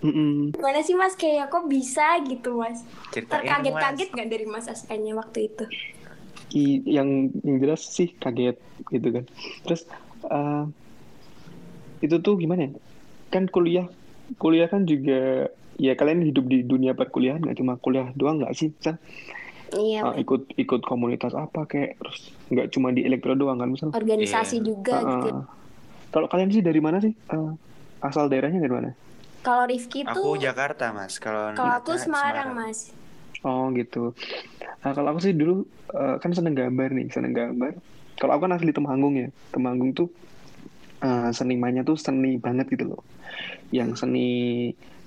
mm-mm. 0.02 0.56
Gimana 0.56 0.80
sih 0.82 0.96
Mas 0.96 1.14
kayak 1.14 1.48
kok 1.48 1.68
bisa 1.68 2.20
gitu 2.24 2.58
Mas? 2.58 2.82
Terkaget-kaget 3.12 4.10
nggak 4.10 4.30
dari 4.32 4.46
Mas 4.46 4.66
Askanya 4.66 5.14
waktu 5.14 5.52
itu? 5.52 5.66
I- 6.56 6.84
yang 6.86 7.28
yang 7.44 7.58
jelas 7.60 7.84
sih 7.84 8.16
kaget 8.16 8.56
gitu 8.88 9.08
kan 9.12 9.26
terus 9.66 9.84
eh, 10.24 10.64
itu 12.00 12.16
tuh 12.22 12.38
gimana 12.38 12.70
ya 12.70 12.72
kan 13.28 13.50
kuliah 13.50 13.90
kuliah 14.38 14.70
kan 14.70 14.86
juga 14.86 15.50
ya 15.76 15.94
kalian 15.94 16.24
hidup 16.24 16.46
di 16.48 16.64
dunia 16.64 16.96
perkuliahan 16.96 17.44
nggak 17.44 17.58
cuma 17.60 17.76
kuliah 17.78 18.10
doang 18.16 18.40
nggak 18.42 18.56
sih 18.56 18.72
misal 18.72 18.96
Iya, 19.76 20.06
uh, 20.06 20.16
ikut 20.16 20.56
ikut 20.56 20.86
komunitas 20.86 21.34
apa 21.34 21.66
kayak 21.66 21.98
terus 22.00 22.32
nggak 22.48 22.70
cuma 22.72 22.94
di 22.94 23.02
elektro 23.04 23.34
doang 23.34 23.60
kan 23.60 23.68
misal 23.68 23.90
organisasi 23.92 24.62
Iya. 24.62 24.66
juga 24.72 24.96
Uh, 25.02 25.10
gitu. 25.10 25.30
uh. 25.36 25.44
kalau 26.14 26.28
kalian 26.32 26.54
sih 26.54 26.64
dari 26.64 26.80
mana 26.80 27.02
sih? 27.02 27.12
Uh, 27.28 27.58
asal 28.00 28.30
daerahnya 28.30 28.62
dari 28.62 28.72
mana? 28.72 28.90
Kalau 29.42 29.66
Rifki 29.68 30.06
Aku 30.06 30.38
tuh, 30.38 30.42
Jakarta 30.42 30.94
mas. 30.96 31.18
Kalau 31.18 31.52
kalau 31.54 31.76
aku 31.76 31.98
Nata 31.98 32.02
Semarang, 32.02 32.50
Mas. 32.56 32.94
oh 33.44 33.70
gitu. 33.74 34.14
Nah, 34.82 34.94
kalau 34.94 35.12
aku 35.12 35.20
sih 35.22 35.34
dulu 35.34 35.66
uh, 35.92 36.22
kan 36.22 36.32
seneng 36.32 36.56
gambar 36.56 36.90
nih 36.94 37.08
seneng 37.12 37.34
gambar. 37.34 37.74
Kalau 38.16 38.32
aku 38.38 38.42
kan 38.48 38.54
asli 38.56 38.72
Temanggung 38.72 39.18
ya. 39.18 39.28
Temanggung 39.50 39.92
tuh 39.92 40.08
uh, 41.02 41.30
senimannya 41.30 41.84
tuh 41.84 41.98
seni 41.98 42.38
banget 42.38 42.70
gitu 42.70 42.96
loh. 42.96 43.02
Yang 43.70 44.06
seni 44.06 44.30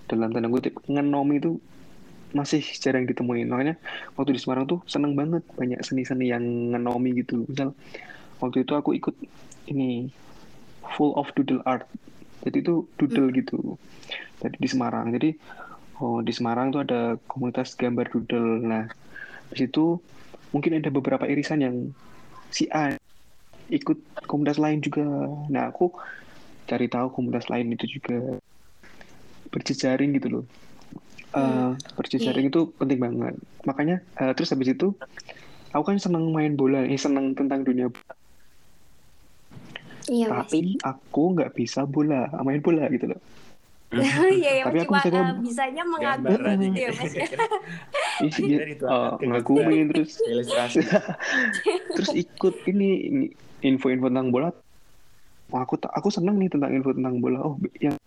dalam 0.08 0.32
tanda 0.32 0.48
kutip 0.48 0.74
ngenomi 0.88 1.36
itu 1.38 1.60
masih 2.32 2.60
jarang 2.76 3.08
ditemuin 3.08 3.48
makanya 3.48 3.80
waktu 4.16 4.36
di 4.36 4.40
Semarang 4.40 4.68
tuh 4.68 4.84
seneng 4.84 5.16
banget 5.16 5.40
banyak 5.56 5.80
seni-seni 5.80 6.28
yang 6.28 6.44
ngenomi 6.44 7.24
gitu. 7.24 7.48
Misal 7.48 7.72
waktu 8.40 8.68
itu 8.68 8.72
aku 8.76 8.92
ikut 8.96 9.14
ini 9.68 10.12
full 10.96 11.16
of 11.16 11.32
doodle 11.32 11.64
art. 11.64 11.88
Jadi 12.44 12.60
itu 12.60 12.84
doodle 13.00 13.32
gitu. 13.32 13.80
Jadi 14.44 14.56
di 14.60 14.68
Semarang. 14.68 15.08
Jadi 15.12 15.32
oh 16.04 16.20
di 16.20 16.32
Semarang 16.32 16.68
tuh 16.72 16.84
ada 16.84 17.16
komunitas 17.24 17.72
gambar 17.76 18.12
doodle. 18.12 18.60
Nah 18.60 18.84
di 19.48 19.56
situ 19.64 19.96
mungkin 20.52 20.80
ada 20.80 20.92
beberapa 20.92 21.24
irisan 21.24 21.64
yang 21.64 21.76
si 22.52 22.68
A 22.72 22.92
ikut 23.72 24.00
komunitas 24.28 24.60
lain 24.60 24.84
juga. 24.84 25.04
Nah 25.48 25.72
aku 25.72 25.92
cari 26.68 26.92
tahu 26.92 27.08
komunitas 27.08 27.48
lain 27.48 27.72
itu 27.72 28.00
juga 28.00 28.36
berjejaring 29.52 30.12
gitu 30.16 30.28
loh 30.28 30.44
Eh, 31.28 31.70
berjejaring 31.92 32.48
itu 32.48 32.72
penting 32.80 32.98
banget 33.04 33.36
makanya 33.68 34.00
eh, 34.16 34.32
terus 34.32 34.48
habis 34.48 34.72
itu 34.72 34.96
aku 35.76 35.84
kan 35.92 36.00
seneng 36.00 36.32
main 36.32 36.56
bola 36.56 36.80
eh 36.88 36.96
seneng 36.96 37.36
tentang 37.36 37.68
dunia 37.68 37.92
bola. 37.92 38.12
Iya, 40.08 40.32
Mas. 40.32 40.48
tapi 40.48 40.80
aku 40.80 41.22
nggak 41.36 41.52
bisa 41.52 41.84
bola 41.84 42.32
main 42.40 42.64
bola 42.64 42.88
gitu 42.88 43.12
loh 43.12 43.20
Iya, 44.32 44.50
yang 44.64 44.66
Tapi 44.72 44.78
aku 44.88 44.94
eh, 44.96 45.12
gam- 45.12 45.40
bisanya 45.44 45.82
mengagum 45.84 46.32
Gambar 46.32 46.40
aja 46.48 46.64
gitu 46.64 46.80
ya, 46.80 46.90
Mas. 46.96 47.12
ya. 47.12 47.26
Iya, 48.18 48.58
ngagumin 49.28 49.84
terus 49.92 50.18
Ilustrasi. 50.24 50.80
terus 51.92 52.10
ikut 52.16 52.54
ini 52.72 52.88
info-info 53.62 54.06
tentang 54.08 54.32
bola 54.32 54.48
oh, 55.52 55.60
aku 55.60 55.76
aku 55.82 56.08
seneng 56.08 56.38
nih 56.38 56.48
tentang 56.50 56.70
info 56.72 56.94
tentang 56.94 57.18
bola 57.18 57.42
oh 57.42 57.54
yang 57.78 57.97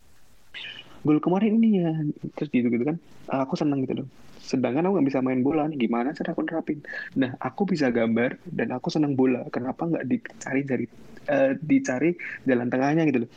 gol 1.01 1.17
kemarin 1.17 1.58
ini 1.58 1.70
ya. 1.81 1.91
Terus 2.38 2.50
gitu 2.53 2.67
gitu 2.70 2.84
kan. 2.86 2.98
Ah, 3.29 3.46
aku 3.46 3.58
seneng 3.58 3.86
gitu 3.86 4.03
loh. 4.03 4.08
Sedangkan 4.41 4.86
aku 4.89 5.00
nggak 5.00 5.08
bisa 5.08 5.20
main 5.22 5.41
bola 5.41 5.65
nih. 5.70 5.77
Gimana 5.88 6.13
cara 6.13 6.34
aku 6.34 6.41
nerapin? 6.46 6.79
Nah 7.17 7.38
aku 7.41 7.70
bisa 7.70 7.89
gambar 7.89 8.41
dan 8.50 8.70
aku 8.74 8.89
seneng 8.93 9.13
bola. 9.17 9.46
Kenapa 9.50 9.88
nggak 9.88 10.05
dicari 10.05 10.62
dari 10.65 10.86
eh, 11.29 11.53
dicari 11.58 12.10
jalan 12.46 12.67
tengahnya 12.70 13.03
gitu 13.10 13.25
loh? 13.25 13.29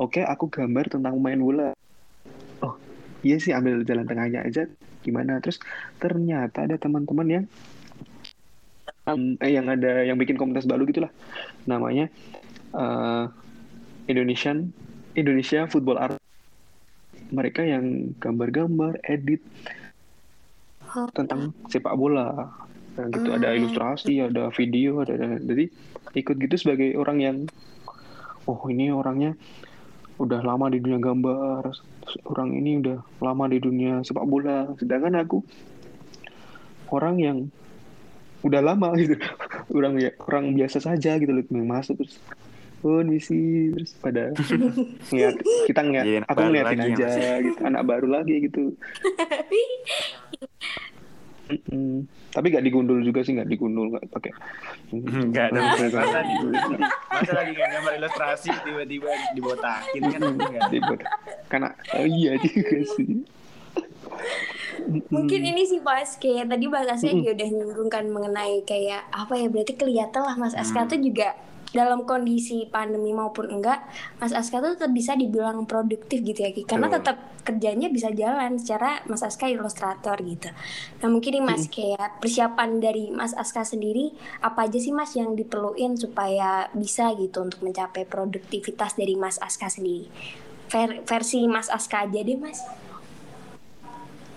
Oke 0.00 0.26
aku 0.26 0.50
gambar 0.50 0.90
tentang 0.90 1.14
main 1.22 1.38
bola. 1.38 1.70
Oh 2.62 2.74
iya 3.22 3.38
sih 3.38 3.54
ambil 3.54 3.86
jalan 3.86 4.06
tengahnya 4.06 4.42
aja. 4.46 4.66
Gimana? 5.04 5.38
Terus 5.44 5.60
ternyata 6.00 6.64
ada 6.64 6.80
teman-teman 6.80 7.26
yang 7.28 7.44
um, 9.06 9.36
eh, 9.38 9.52
yang 9.52 9.68
ada 9.68 10.02
yang 10.02 10.16
bikin 10.16 10.34
komunitas 10.40 10.66
baru 10.66 10.88
gitulah. 10.88 11.12
Namanya 11.68 12.08
eh, 12.74 13.24
Indonesian 14.08 14.72
Indonesia 15.14 15.68
Football 15.70 16.00
Art 16.00 16.23
mereka 17.30 17.62
yang 17.62 18.12
gambar-gambar 18.18 19.00
edit 19.04 19.40
Oh. 20.94 21.10
tentang 21.10 21.50
sepak 21.66 21.96
bola. 21.96 22.54
Nah, 22.94 23.06
gitu. 23.10 23.28
Ada 23.34 23.50
Hmm. 23.50 23.56
ilustrasi 23.58 24.22
ada 24.22 24.46
video 24.54 25.02
ada, 25.02 25.18
ada- 25.18 25.42
jadi 25.42 25.66
ikut 26.14 26.36
gitu 26.38 26.54
sebagai 26.54 26.94
orang 26.94 27.18
yang 27.18 27.36
oh 28.46 28.60
ini 28.70 28.94
orangnya 28.94 29.34
udah 30.14 30.46
lama 30.46 30.70
di 30.70 30.78
dunia 30.78 31.02
gambar. 31.02 31.74
Orang 32.30 32.54
ini 32.54 32.78
udah 32.78 33.02
lama 33.18 33.50
di 33.50 33.58
dunia 33.58 34.06
sepak 34.06 34.22
bola. 34.22 34.70
Sedangkan 34.78 35.18
aku 35.18 35.42
orang 36.94 37.18
yang 37.18 37.38
udah 38.46 38.62
lama 38.62 38.94
gitu. 39.00 39.18
Orang 39.74 39.98
ya 39.98 40.14
orang 40.30 40.54
biasa 40.54 40.78
saja 40.78 41.18
gitu 41.18 41.34
loh 41.34 41.42
masuk 41.50 42.06
terus 42.06 42.22
oh 42.84 43.00
misi 43.00 43.40
terus 43.70 43.92
pada 43.96 44.28
ngeliat 45.08 45.34
kita 45.64 45.80
ngeliat 45.80 46.04
Jadi 46.04 46.16
anak 46.18 46.28
aku 46.28 46.40
ngeliatin 46.42 46.68
lagi 46.76 46.84
ya, 46.84 46.94
aja 46.94 47.06
Mas. 47.08 47.42
gitu 47.42 47.60
anak 47.62 47.82
baru 47.82 48.08
lagi 48.10 48.34
gitu 48.42 48.62
Mm-mm. 51.44 52.08
tapi 52.30 52.46
gak 52.48 52.62
digundul 52.62 53.00
juga 53.00 53.20
sih 53.20 53.32
nggak 53.32 53.46
digundul 53.46 53.88
nggak 53.90 54.08
pakai 54.08 54.32
Enggak 54.90 55.52
ada 55.52 55.58
Nggak 55.58 55.92
masa 55.92 56.00
masa 57.10 57.32
lagi 57.34 57.50
nggak 57.52 57.68
gambar 57.70 57.92
ilustrasi 57.94 58.50
tiba-tiba 58.62 59.10
dibotakin 59.32 60.02
kan 60.06 60.20
enggak. 60.26 60.62
Dibuat- 60.68 61.04
karena 61.46 61.68
oh 61.94 62.06
iya 62.06 62.32
juga 62.38 62.76
sih 62.90 63.08
Mungkin 65.06 65.40
Mm. 65.40 65.50
ini 65.50 65.62
sih 65.64 65.80
Mas, 65.80 66.16
kayak 66.16 66.46
tadi 66.46 66.64
Mas 66.66 66.84
Aska 66.86 67.08
juga 67.08 67.32
udah 67.32 67.48
nyinggung 67.50 67.88
kan 67.88 68.04
mengenai 68.06 68.60
kayak 68.62 69.08
apa 69.08 69.32
ya 69.34 69.46
berarti 69.46 69.72
kelihatan 69.74 70.22
lah 70.22 70.34
Mas 70.34 70.52
Aska 70.52 70.76
Hmm. 70.78 70.90
tuh 70.90 70.98
juga 70.98 71.32
dalam 71.74 72.06
kondisi 72.06 72.70
pandemi 72.70 73.10
maupun 73.10 73.50
enggak, 73.50 73.82
Mas 74.22 74.30
Aska 74.30 74.62
tuh 74.62 74.78
tetap 74.78 74.94
bisa 74.94 75.18
dibilang 75.18 75.66
produktif 75.66 76.22
gitu 76.22 76.46
ya 76.46 76.54
Ki. 76.54 76.62
Karena 76.62 76.86
tetap 76.86 77.34
kerjanya 77.42 77.90
bisa 77.90 78.14
jalan 78.14 78.56
secara 78.62 79.02
Mas 79.10 79.26
Aska 79.26 79.50
ilustrator 79.50 80.14
gitu. 80.22 80.54
Nah 81.02 81.08
mungkin 81.10 81.34
nih 81.34 81.44
Mas 81.44 81.66
kayak 81.66 82.22
persiapan 82.22 82.78
dari 82.78 83.10
Mas 83.10 83.34
Aska 83.34 83.66
sendiri 83.66 84.14
apa 84.38 84.70
aja 84.70 84.78
sih 84.78 84.94
Mas 84.94 85.18
yang 85.18 85.34
diperluin 85.34 85.98
supaya 85.98 86.70
bisa 86.70 87.10
gitu 87.18 87.42
untuk 87.42 87.60
mencapai 87.66 88.06
produktivitas 88.06 88.94
dari 88.94 89.18
Mas 89.18 89.42
Aska 89.42 89.66
sendiri. 89.66 90.06
Ver- 90.70 91.02
versi 91.02 91.42
Mas 91.50 91.66
Aska 91.66 92.06
aja 92.06 92.22
deh 92.22 92.38
Mas. 92.38 92.62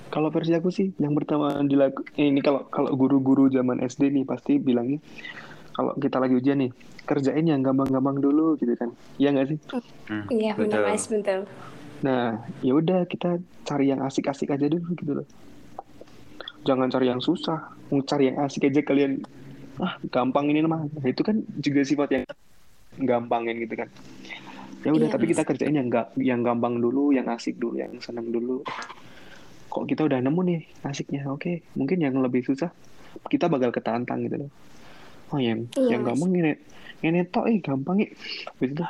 Kalau 0.09 0.33
versi 0.33 0.55
aku 0.57 0.73
sih, 0.73 0.89
yang 0.97 1.13
pertama 1.13 1.53
dilaku 1.61 2.01
ini 2.17 2.41
kalau 2.41 2.65
kalau 2.73 2.89
guru-guru 2.97 3.51
zaman 3.53 3.77
SD 3.85 4.09
nih 4.09 4.25
pasti 4.25 4.57
bilangnya 4.57 4.97
kalau 5.75 5.93
kita 5.93 6.17
lagi 6.17 6.33
ujian 6.33 6.57
nih 6.57 6.71
kerjain 7.07 7.47
yang 7.47 7.63
gampang-gampang 7.63 8.19
dulu 8.19 8.59
gitu 8.59 8.75
kan, 8.75 8.91
iya 9.15 9.31
nggak 9.31 9.47
sih? 9.47 9.59
Hmm, 10.11 10.27
Iya 10.27 10.51
benar 10.59 10.83
betul. 10.83 10.91
Mas, 10.91 11.03
betul. 11.07 11.39
Nah, 12.03 12.23
ya 12.61 12.73
udah 12.75 13.07
kita 13.07 13.39
cari 13.65 13.89
yang 13.89 14.03
asik-asik 14.03 14.51
aja 14.51 14.67
dulu 14.67 14.91
gitu 14.93 15.23
loh. 15.23 15.27
Jangan 16.67 16.91
cari 16.91 17.07
yang 17.07 17.23
susah, 17.23 17.71
mau 17.89 18.03
cari 18.03 18.27
yang 18.29 18.43
asik 18.43 18.67
aja 18.67 18.83
kalian. 18.83 19.23
Ah, 19.79 19.95
gampang 20.11 20.51
ini 20.51 20.61
mah. 20.67 20.83
Nah, 20.83 21.05
itu 21.07 21.23
kan 21.23 21.39
juga 21.63 21.81
sifat 21.87 22.09
yang 22.11 22.23
gampangin 22.99 23.55
gitu 23.63 23.77
kan. 23.77 23.89
Ya 24.83 24.91
udah, 24.93 25.07
Iya, 25.09 25.13
tapi 25.15 25.25
Mas. 25.25 25.31
kita 25.33 25.43
kerjain 25.47 25.75
yang 25.79 25.87
ga, 25.89 26.11
yang 26.19 26.41
gampang 26.43 26.77
dulu, 26.77 27.15
yang 27.15 27.25
asik 27.31 27.57
dulu, 27.57 27.79
yang 27.81 27.93
senang 28.03 28.29
dulu. 28.29 28.61
Kok 29.71 29.85
kita 29.87 30.05
udah 30.05 30.19
nemu 30.21 30.41
nih 30.43 30.59
asiknya, 30.83 31.29
oke. 31.29 31.61
Mungkin 31.77 31.97
yang 32.03 32.19
lebih 32.19 32.43
susah 32.45 32.69
kita 33.27 33.49
bakal 33.49 33.73
ketantang 33.73 34.25
gitu 34.25 34.45
loh. 34.45 34.51
Oh 35.27 35.39
yang 35.39 35.67
Iya, 35.75 35.97
yang 35.97 36.01
gampang 36.07 36.31
ini, 36.33 36.51
ini 37.03 37.19
tok 37.27 37.45
eh 37.51 37.59
gampang 37.59 37.99
eh. 37.99 38.11
Itu, 38.63 38.83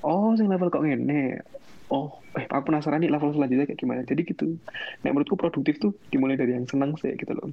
oh 0.00 0.32
yang 0.34 0.48
level 0.48 0.72
kok 0.72 0.82
ngene. 0.82 1.44
Oh, 1.92 2.16
eh 2.32 2.48
aku 2.48 2.72
penasaran 2.72 3.04
nih 3.04 3.12
level 3.12 3.36
selanjutnya 3.36 3.68
kayak 3.68 3.80
gimana. 3.80 4.00
Jadi 4.08 4.24
gitu. 4.24 4.56
Nah 5.04 5.12
menurutku 5.12 5.36
produktif 5.36 5.76
tuh 5.76 5.92
dimulai 6.08 6.40
dari 6.40 6.56
yang 6.56 6.64
senang 6.64 6.96
sih 6.96 7.12
gitu 7.12 7.36
loh. 7.36 7.52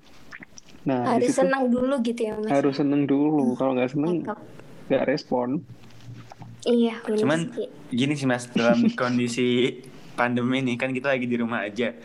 Nah 0.87 1.19
harus 1.19 1.35
situ 1.35 1.43
senang 1.43 1.67
dulu 1.67 1.99
gitu 1.99 2.21
ya 2.23 2.33
Mas. 2.39 2.47
harus 2.47 2.75
seneng 2.79 3.03
dulu. 3.03 3.59
Kalau 3.59 3.75
nggak 3.75 3.91
seneng 3.91 4.23
Cakep. 4.23 4.39
nggak 4.87 5.03
respon. 5.11 5.49
Iya, 6.63 6.99
Cuman 7.03 7.51
sih. 7.55 7.67
gini 7.91 8.13
sih 8.19 8.27
mas 8.27 8.47
dalam 8.51 8.87
kondisi 8.99 9.79
pandemi 10.15 10.59
nih 10.59 10.75
kan 10.75 10.91
kita 10.91 11.11
lagi 11.15 11.27
di 11.27 11.35
rumah 11.39 11.63
aja. 11.67 11.95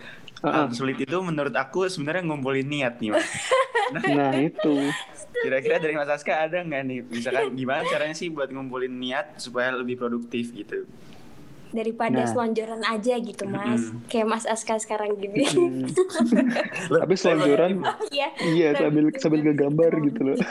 Ah, 0.45 0.53
Hal 0.63 0.67
sulit 0.71 0.99
itu 0.99 1.17
menurut 1.19 1.53
aku 1.53 1.89
sebenarnya 1.89 2.21
ngumpulin 2.23 2.65
niat 2.65 3.01
nih 3.01 3.11
mas. 3.11 3.25
Nah 3.95 4.33
itu. 4.35 4.75
Kira-kira 5.37 5.77
dari 5.77 5.93
Mas 5.93 6.09
Aska 6.09 6.41
ada 6.41 6.57
nggak 6.59 6.83
nih? 6.83 6.99
Misalkan 7.07 7.53
gimana 7.53 7.85
caranya 7.85 8.13
sih 8.13 8.29
buat 8.29 8.49
ngumpulin 8.49 8.91
niat 8.91 9.37
supaya 9.37 9.71
lebih 9.71 9.97
produktif 9.97 10.51
gitu? 10.51 10.89
Daripada 11.69 12.17
Nah. 12.19 12.27
selonjoran 12.27 12.81
aja 12.83 13.15
gitu 13.15 13.45
Mas. 13.45 13.83
Mm-mm. 13.85 14.07
Kayak 14.07 14.27
Mas 14.27 14.45
Aska 14.45 14.79
sekarang 14.79 15.15
gini. 15.15 15.45
Hmm. 15.45 15.85
Tapi 16.89 17.15
selonjoran 17.21 17.83
Iya. 18.09 18.29
Iya 18.41 18.69
sambil 18.79 19.05
sambil 19.15 19.41
ngegambar 19.43 19.93
gitu 20.03 20.21
loh. 20.25 20.37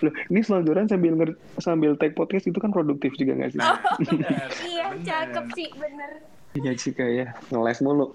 Loh, 0.00 0.12
ini 0.28 0.40
selonjoran 0.40 0.86
sambil 0.86 1.12
nger- 1.14 1.38
sambil 1.58 1.96
take 1.96 2.14
podcast 2.14 2.46
itu 2.46 2.56
kan 2.56 2.70
produktif 2.70 3.10
juga 3.14 3.34
nggak 3.34 3.50
sih? 3.50 3.58
Nah, 3.58 3.74
benar, 3.98 4.48
Iya, 4.62 4.86
cakep 5.00 5.46
sih, 5.52 5.68
bener. 5.72 6.10
Iya 6.54 6.70
sih 6.78 6.94
kayak 6.94 7.50
ngeles 7.50 7.82
mulu. 7.82 8.14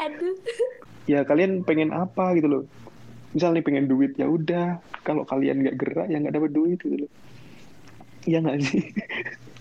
Aduh. 0.00 0.34
ya 1.08 1.26
kalian 1.26 1.66
pengen 1.66 1.90
apa 1.90 2.38
gitu 2.38 2.46
loh. 2.46 2.62
Misal 3.30 3.54
nih 3.54 3.64
pengen 3.64 3.86
duit 3.86 4.14
ya 4.14 4.26
udah. 4.26 4.78
Kalau 5.02 5.26
kalian 5.26 5.62
nggak 5.62 5.76
gerak 5.76 6.06
ya 6.06 6.18
nggak 6.18 6.34
dapat 6.34 6.50
duit 6.50 6.78
gitu 6.78 7.06
loh. 7.06 7.10
Iya 8.24 8.38
nggak 8.40 8.58
sih? 8.62 8.82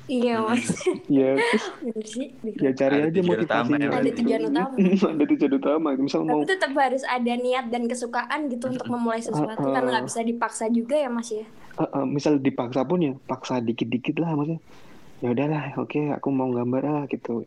Iya 0.10 0.42
mas. 0.42 0.66
ya 1.22 1.38
terus 1.38 1.66
Bener 1.80 2.06
sih. 2.06 2.28
ya 2.58 2.72
cari 2.74 2.96
Ada 2.98 3.08
aja 3.08 3.20
utama 3.22 3.30
motivasinya 3.30 3.78
ya, 3.80 3.90
Ada 3.94 4.12
tujuan 4.12 4.42
utama. 4.44 4.74
ada 5.14 5.24
tujuan 5.26 5.54
utama 5.54 5.88
misal 5.96 6.20
mau 6.22 6.42
Tapi 6.42 6.50
tetap 6.50 6.72
harus 6.74 7.04
ada 7.06 7.34
niat 7.36 7.66
dan 7.70 7.84
kesukaan 7.86 8.40
gitu 8.50 8.66
untuk 8.68 8.88
memulai 8.90 9.22
sesuatu 9.22 9.58
Uh-uh. 9.60 9.74
karena 9.74 9.90
nggak 9.96 10.06
bisa 10.06 10.22
dipaksa 10.22 10.66
juga 10.70 10.98
ya 10.98 11.10
mas 11.10 11.30
ya. 11.30 11.46
eh, 11.46 11.82
eh, 11.86 12.06
misal 12.06 12.38
dipaksa 12.38 12.82
pun 12.84 13.00
ya 13.00 13.14
paksa 13.24 13.58
dikit-dikit 13.60 14.18
lah 14.18 14.34
maksudnya 14.34 14.58
ya 15.20 15.36
udahlah 15.36 15.76
oke 15.76 16.16
aku 16.16 16.28
mau 16.32 16.50
gambar 16.52 16.84
ah 16.88 17.04
gitu. 17.12 17.44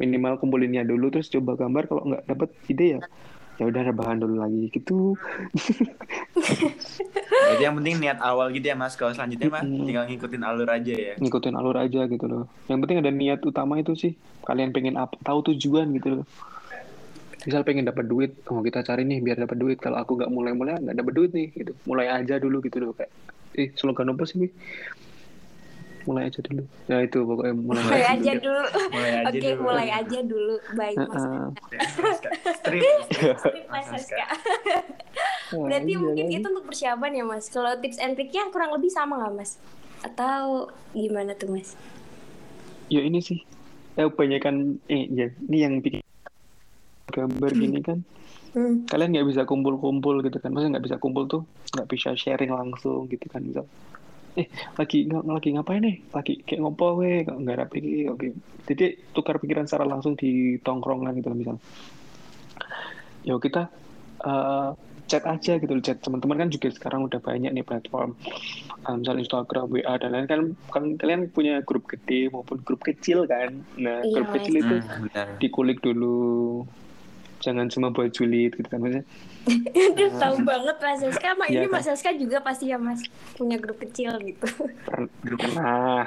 Minimal 0.00 0.40
kumpulinnya 0.40 0.82
dulu 0.88 1.12
terus 1.12 1.28
coba 1.28 1.56
gambar 1.56 1.84
kalau 1.88 2.02
nggak 2.08 2.24
dapet 2.24 2.48
ide 2.72 2.86
ya 2.98 3.00
ya 3.60 3.68
udah 3.68 3.82
rebahan 3.84 4.16
dulu 4.18 4.40
lagi 4.40 4.72
gitu. 4.72 5.14
Jadi 7.52 7.62
yang 7.62 7.76
penting 7.78 8.00
niat 8.00 8.18
awal 8.18 8.48
gitu 8.50 8.64
ya 8.72 8.76
mas. 8.76 8.96
Kalau 8.96 9.12
selanjutnya 9.12 9.52
mah 9.52 9.62
tinggal 9.62 10.04
ngikutin 10.08 10.42
alur 10.42 10.68
aja 10.72 10.94
ya. 10.96 11.14
ngikutin 11.20 11.54
alur 11.54 11.76
aja 11.76 12.00
gitu 12.08 12.24
loh. 12.24 12.44
Yang 12.66 12.78
penting 12.86 12.98
ada 13.04 13.10
niat 13.12 13.40
utama 13.44 13.76
itu 13.76 13.92
sih. 13.92 14.12
Kalian 14.42 14.72
pengen 14.72 14.96
apa 14.96 15.14
tahu 15.20 15.52
tujuan 15.52 15.92
gitu 15.94 16.08
loh. 16.20 16.26
Misal 17.42 17.66
pengen 17.66 17.86
dapat 17.86 18.06
duit 18.06 18.38
oh 18.48 18.62
kita 18.62 18.86
cari 18.86 19.04
nih 19.04 19.20
biar 19.20 19.36
dapat 19.44 19.56
duit. 19.60 19.78
Kalau 19.78 20.00
aku 20.00 20.16
nggak 20.16 20.30
mulai-mulai 20.32 20.80
nggak 20.80 20.96
dapat 20.96 21.12
duit 21.12 21.30
nih 21.36 21.48
gitu. 21.52 21.72
Mulai 21.84 22.08
aja 22.08 22.40
dulu 22.40 22.64
gitu 22.64 22.80
loh 22.80 22.96
kayak. 22.96 23.12
Eh 23.52 23.68
slogan 23.76 24.16
apa 24.16 24.24
sih 24.24 24.42
Wi? 24.42 24.48
Mulai 26.04 26.22
aja 26.26 26.40
dulu 26.42 26.62
ya 26.86 26.96
itu 27.00 27.18
pokoknya 27.22 27.54
mulai, 27.54 27.82
Mulai 27.82 28.04
aja 28.10 28.32
dulu. 28.36 28.62
Mulai 28.90 29.10
aja 29.12 29.28
Oke, 29.30 29.38
dulu. 29.40 29.60
mulai 29.62 29.88
aja 29.90 30.18
dulu. 30.22 30.54
Baik 30.74 30.96
mas. 30.98 31.24
Strip. 32.58 32.82
Mas 33.68 33.86
Berarti 35.52 35.92
iya 35.92 35.98
mungkin 36.00 36.26
itu 36.28 36.46
untuk 36.48 36.64
persiapan 36.66 37.10
ya 37.12 37.24
mas. 37.24 37.44
Kalau 37.48 37.72
tips 37.78 37.98
and 38.00 38.16
triknya 38.16 38.48
kurang 38.48 38.72
lebih 38.72 38.88
sama 38.88 39.20
nggak 39.20 39.34
mas? 39.36 39.60
Atau 40.02 40.68
gimana 40.92 41.32
tuh 41.34 41.52
mas? 41.52 41.76
ya 42.86 43.00
ini 43.00 43.24
sih 43.24 43.40
eh 43.96 44.04
kebanyakan 44.04 44.76
eh 44.84 45.08
ya 45.08 45.32
ini 45.48 45.58
yang 45.58 45.80
bikin 45.80 46.04
gambar 47.08 47.50
gini 47.52 47.80
kan 47.80 48.04
Hmm. 48.52 48.84
kalian 48.84 49.16
nggak 49.16 49.32
bisa 49.32 49.42
kumpul-kumpul 49.48 50.20
gitu 50.20 50.36
kan 50.36 50.52
maksudnya 50.52 50.76
nggak 50.76 50.84
bisa 50.84 51.00
kumpul 51.00 51.24
tuh 51.24 51.40
nggak 51.72 51.88
bisa 51.88 52.12
sharing 52.12 52.52
langsung 52.52 53.08
gitu 53.08 53.24
kan 53.32 53.40
misal 53.40 53.64
eh 54.32 54.48
lagi 54.80 55.04
nggak 55.04 55.22
lagi 55.28 55.48
ngapain 55.52 55.82
nih? 55.84 55.96
Lagi 56.14 56.32
kayak 56.46 56.60
ngopo 56.64 56.86
weh 57.00 57.20
nggak 57.24 57.38
nggak 57.42 57.56
rapi 57.60 57.78
oke 58.08 58.26
jadi 58.64 58.94
tukar 59.12 59.36
pikiran 59.42 59.66
secara 59.66 59.84
langsung 59.84 60.14
di 60.14 60.56
tongkrongan 60.62 61.18
gitu 61.18 61.28
misal. 61.34 61.56
Ya 63.26 63.36
kita 63.38 63.68
eh, 64.22 64.70
chat 65.10 65.24
aja 65.28 65.58
gitu 65.60 65.72
loh, 65.76 65.82
chat. 65.84 65.98
Teman-teman 66.00 66.46
kan 66.46 66.48
juga 66.48 66.72
sekarang 66.72 67.04
udah 67.10 67.20
banyak 67.20 67.52
nih 67.52 67.66
platform. 67.66 68.14
Eh, 68.82 68.94
misal 68.98 69.20
Instagram 69.20 69.66
WA 69.68 69.94
dan 69.98 70.10
lain 70.14 70.26
kan 70.26 70.40
kan 70.72 70.84
kalian 70.96 71.28
punya 71.30 71.60
grup 71.62 71.84
gede 71.90 72.30
maupun 72.32 72.62
grup 72.64 72.80
kecil 72.82 73.26
kan? 73.28 73.62
Nah 73.78 74.02
Iya, 74.02 74.14
grup 74.14 74.28
kecil 74.34 74.54
itu 74.62 74.76
benar. 74.80 75.26
dikulik 75.42 75.78
dulu 75.82 76.62
jangan 77.42 77.66
cuma 77.66 77.90
buat 77.90 78.08
julid 78.08 78.54
gitu 78.54 78.64
kan 78.64 78.78
maksudnya 78.78 79.04
Aduh, 79.92 80.10
tahu 80.16 80.36
banget 80.40 80.76
Mas 80.78 81.02
Aska. 81.02 81.34
Mak 81.34 81.48
Iya 81.48 81.58
ini 81.58 81.66
kan? 81.66 81.74
Mas 81.74 81.88
Aska 81.88 82.10
juga 82.12 82.38
pasti 82.38 82.64
ya 82.64 82.78
Mas 82.78 83.02
punya 83.34 83.56
grup 83.56 83.76
kecil 83.76 84.14
gitu. 84.20 84.46
per- 84.80 85.10
Grup 85.20 85.38
pernah 85.40 86.06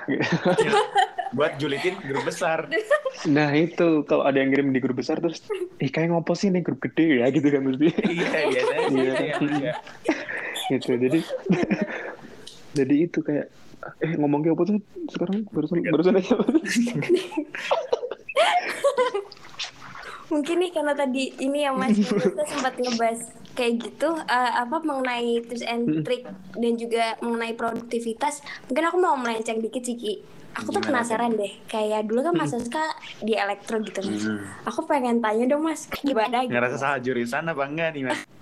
buat 1.32 1.54
julitin 1.56 2.00
grup 2.02 2.24
besar. 2.24 2.72
nah 3.26 3.52
itu 3.52 3.84
kalau 4.04 4.24
ada 4.24 4.38
yang 4.38 4.50
ngirim 4.50 4.70
di 4.70 4.80
grup 4.80 4.96
besar 4.96 5.20
terus 5.20 5.44
ih 5.78 5.90
kayak 5.90 6.10
ngopo 6.10 6.32
sih 6.32 6.48
nih 6.48 6.62
grup 6.62 6.80
gede 6.80 7.20
ya 7.20 7.28
gitu 7.28 7.44
kan 7.46 7.62
mesti 7.62 7.92
Iya 7.92 8.26
sih. 8.26 8.44
Iya. 8.48 8.64
Iya, 8.88 9.14
iya. 9.52 9.74
gitu 10.72 10.92
jadi 10.96 11.20
jadi 12.74 12.96
itu 13.02 13.20
kayak 13.20 13.52
eh 14.00 14.14
ngomongnya 14.16 14.52
apa 14.52 14.64
tuh 14.66 14.78
sekarang 15.10 15.44
barusan 15.48 15.84
barusan 15.86 16.16
aja 16.16 16.36
Mungkin 20.36 20.56
nih 20.60 20.72
karena 20.76 20.92
tadi 20.92 21.32
ini 21.40 21.64
ya 21.64 21.72
Mas 21.72 21.96
kita 22.28 22.44
sempat 22.44 22.76
ngebahas 22.76 23.32
kayak 23.56 23.74
gitu 23.88 24.10
eh, 24.28 24.52
apa 24.60 24.84
mengenai 24.84 25.40
tips 25.48 25.64
and 25.64 26.04
trick 26.04 26.28
dan 26.60 26.74
juga 26.76 27.16
mengenai 27.24 27.56
produktivitas. 27.56 28.44
Mungkin 28.68 28.84
aku 28.92 28.98
mau 29.00 29.16
melenceng 29.16 29.64
dikit 29.64 29.88
sih 29.88 29.96
Ki. 29.96 30.14
Aku 30.56 30.72
tuh 30.72 30.80
Gimana 30.80 31.04
penasaran 31.04 31.36
deh, 31.36 31.52
kayak 31.68 32.08
dulu 32.08 32.32
kan 32.32 32.36
Mas 32.40 32.56
Aska 32.56 32.96
di 33.20 33.36
elektro 33.36 33.76
gitu 33.84 34.00
Mas. 34.04 34.24
Hmm. 34.24 34.40
Aku 34.72 34.88
pengen 34.88 35.20
tanya 35.20 35.52
dong 35.52 35.68
Mas, 35.68 35.84
gimana 35.92 36.48
gitu? 36.48 36.56
Ngerasa 36.56 36.76
salah 36.80 37.00
jurusan 37.04 37.44
apa 37.52 37.64
enggak 37.68 37.92
nih 37.92 38.08
mas? 38.08 38.24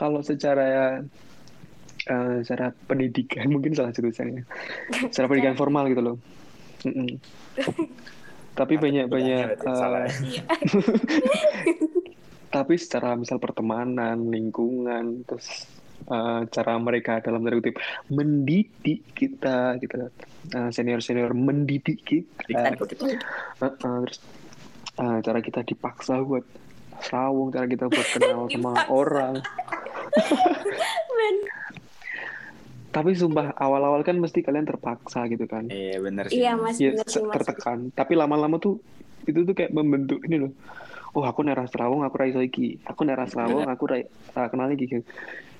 kalau 0.00 0.20
secara 0.26 0.98
eh, 2.10 2.36
secara 2.42 2.74
pendidikan 2.86 3.48
mungkin 3.54 3.78
salah 3.78 3.90
jurusannya 3.90 4.42
secara 5.14 5.26
pendidikan 5.30 5.54
formal 5.54 5.86
gitu 5.90 6.02
loh. 6.02 6.16
Tapi 8.56 8.80
banyak 8.80 9.06
banyak 9.06 9.60
eh, 9.60 10.08
Iya. 10.24 10.42
tapi 12.56 12.74
secara 12.80 13.12
misal 13.12 13.36
pertemanan 13.36 14.32
lingkungan 14.32 15.28
terus 15.28 15.68
eh, 16.08 16.40
cara 16.48 16.72
mereka 16.80 17.20
dalam 17.20 17.44
tanda 17.44 17.60
kutip 17.60 17.76
mendidik 18.08 19.12
kita 19.12 19.76
gitu 19.78 20.08
senior 20.72 21.04
senior 21.04 21.36
mendidik 21.36 22.00
kita. 22.00 22.40
Eh, 22.48 22.72
eh, 22.72 23.72
terus 23.76 24.18
eh, 24.96 25.18
cara 25.20 25.38
kita 25.44 25.60
dipaksa 25.60 26.24
buat 26.24 26.48
sawung 27.04 27.52
cara 27.52 27.68
kita 27.68 27.92
buat 27.92 28.08
kenal 28.16 28.48
sama 28.52 28.72
orang 28.88 29.44
Men. 31.16 31.36
Tapi 32.96 33.12
sumpah 33.12 33.52
awal-awal 33.60 34.00
kan 34.00 34.16
mesti 34.16 34.40
kalian 34.40 34.64
terpaksa 34.64 35.28
gitu 35.28 35.44
kan 35.44 35.68
Iya 35.68 36.00
benar 36.00 36.32
sih. 36.32 36.40
Iya 36.40 36.56
Mas, 36.56 36.80
ya 36.80 36.96
bener 36.96 37.04
sih 37.04 37.20
Mas. 37.20 37.34
tertekan 37.36 37.92
tapi 37.92 38.16
lama-lama 38.16 38.56
tuh 38.56 38.80
itu 39.28 39.44
tuh 39.44 39.52
kayak 39.52 39.76
membentuk 39.76 40.24
ini 40.24 40.48
loh 40.48 40.52
oh 41.12 41.24
aku 41.28 41.44
neras 41.44 41.68
rawung 41.76 42.00
aku 42.08 42.16
rai 42.16 42.32
iki 42.32 42.80
aku 42.88 43.04
neras 43.04 43.36
rawung 43.36 43.68
aku 43.68 43.84
rai 43.84 44.08
ah, 44.32 44.48
kenal 44.48 44.72
lagi 44.72 44.88
gitu 44.88 45.04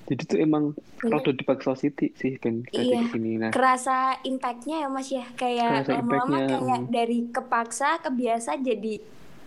jadi 0.07 0.23
tuh 0.23 0.37
emang 0.39 0.63
Bener. 1.03 1.19
rada 1.19 1.31
dipaksa 1.35 1.75
siti 1.75 2.15
sih 2.15 2.39
kan 2.39 2.63
kita 2.63 2.79
Iya. 2.79 2.99
gini 3.11 3.31
nah 3.37 3.51
kerasa 3.51 4.17
impactnya 4.23 4.85
ya 4.85 4.89
mas 4.89 5.11
ya 5.11 5.25
kayak 5.35 5.85
lama-lama 5.85 6.37
kayak 6.47 6.79
hmm. 6.87 6.89
dari 6.89 7.19
kepaksa 7.29 7.99
kebiasa 8.01 8.57
jadi 8.57 8.97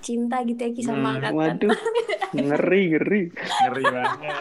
cinta 0.01 0.41
gitu 0.45 0.61
ya 0.61 0.71
Ki 0.73 0.83
sama 0.85 1.13
Hmm, 1.13 1.17
angkatan 1.21 1.37
waduh 1.37 1.73
ngeri 2.49 2.83
ngeri 2.93 3.23
Ngeri 3.37 3.83
banget. 3.85 4.37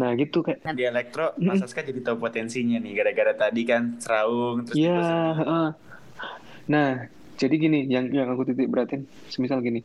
Nah 0.00 0.10
gitu 0.16 0.40
kayak 0.40 0.64
Di 0.72 0.84
elektro, 0.88 1.36
Mas 1.40 1.60
Aska 1.60 1.84
jadi 1.84 2.00
tahu 2.00 2.16
potensinya 2.16 2.80
nih. 2.80 2.92
Gara-gara 2.96 3.32
tadi 3.36 3.62
kan 3.68 4.00
seraung 4.00 4.64
terus 4.64 4.80
Iya, 4.80 5.00
heeh. 5.36 5.68
Nah, 6.70 6.88
jadi 7.36 7.54
gini, 7.58 7.78
yang 7.90 8.08
yang 8.14 8.30
aku 8.30 8.46
titik 8.48 8.70
beratin, 8.70 9.04
semisal 9.28 9.58
gini, 9.60 9.82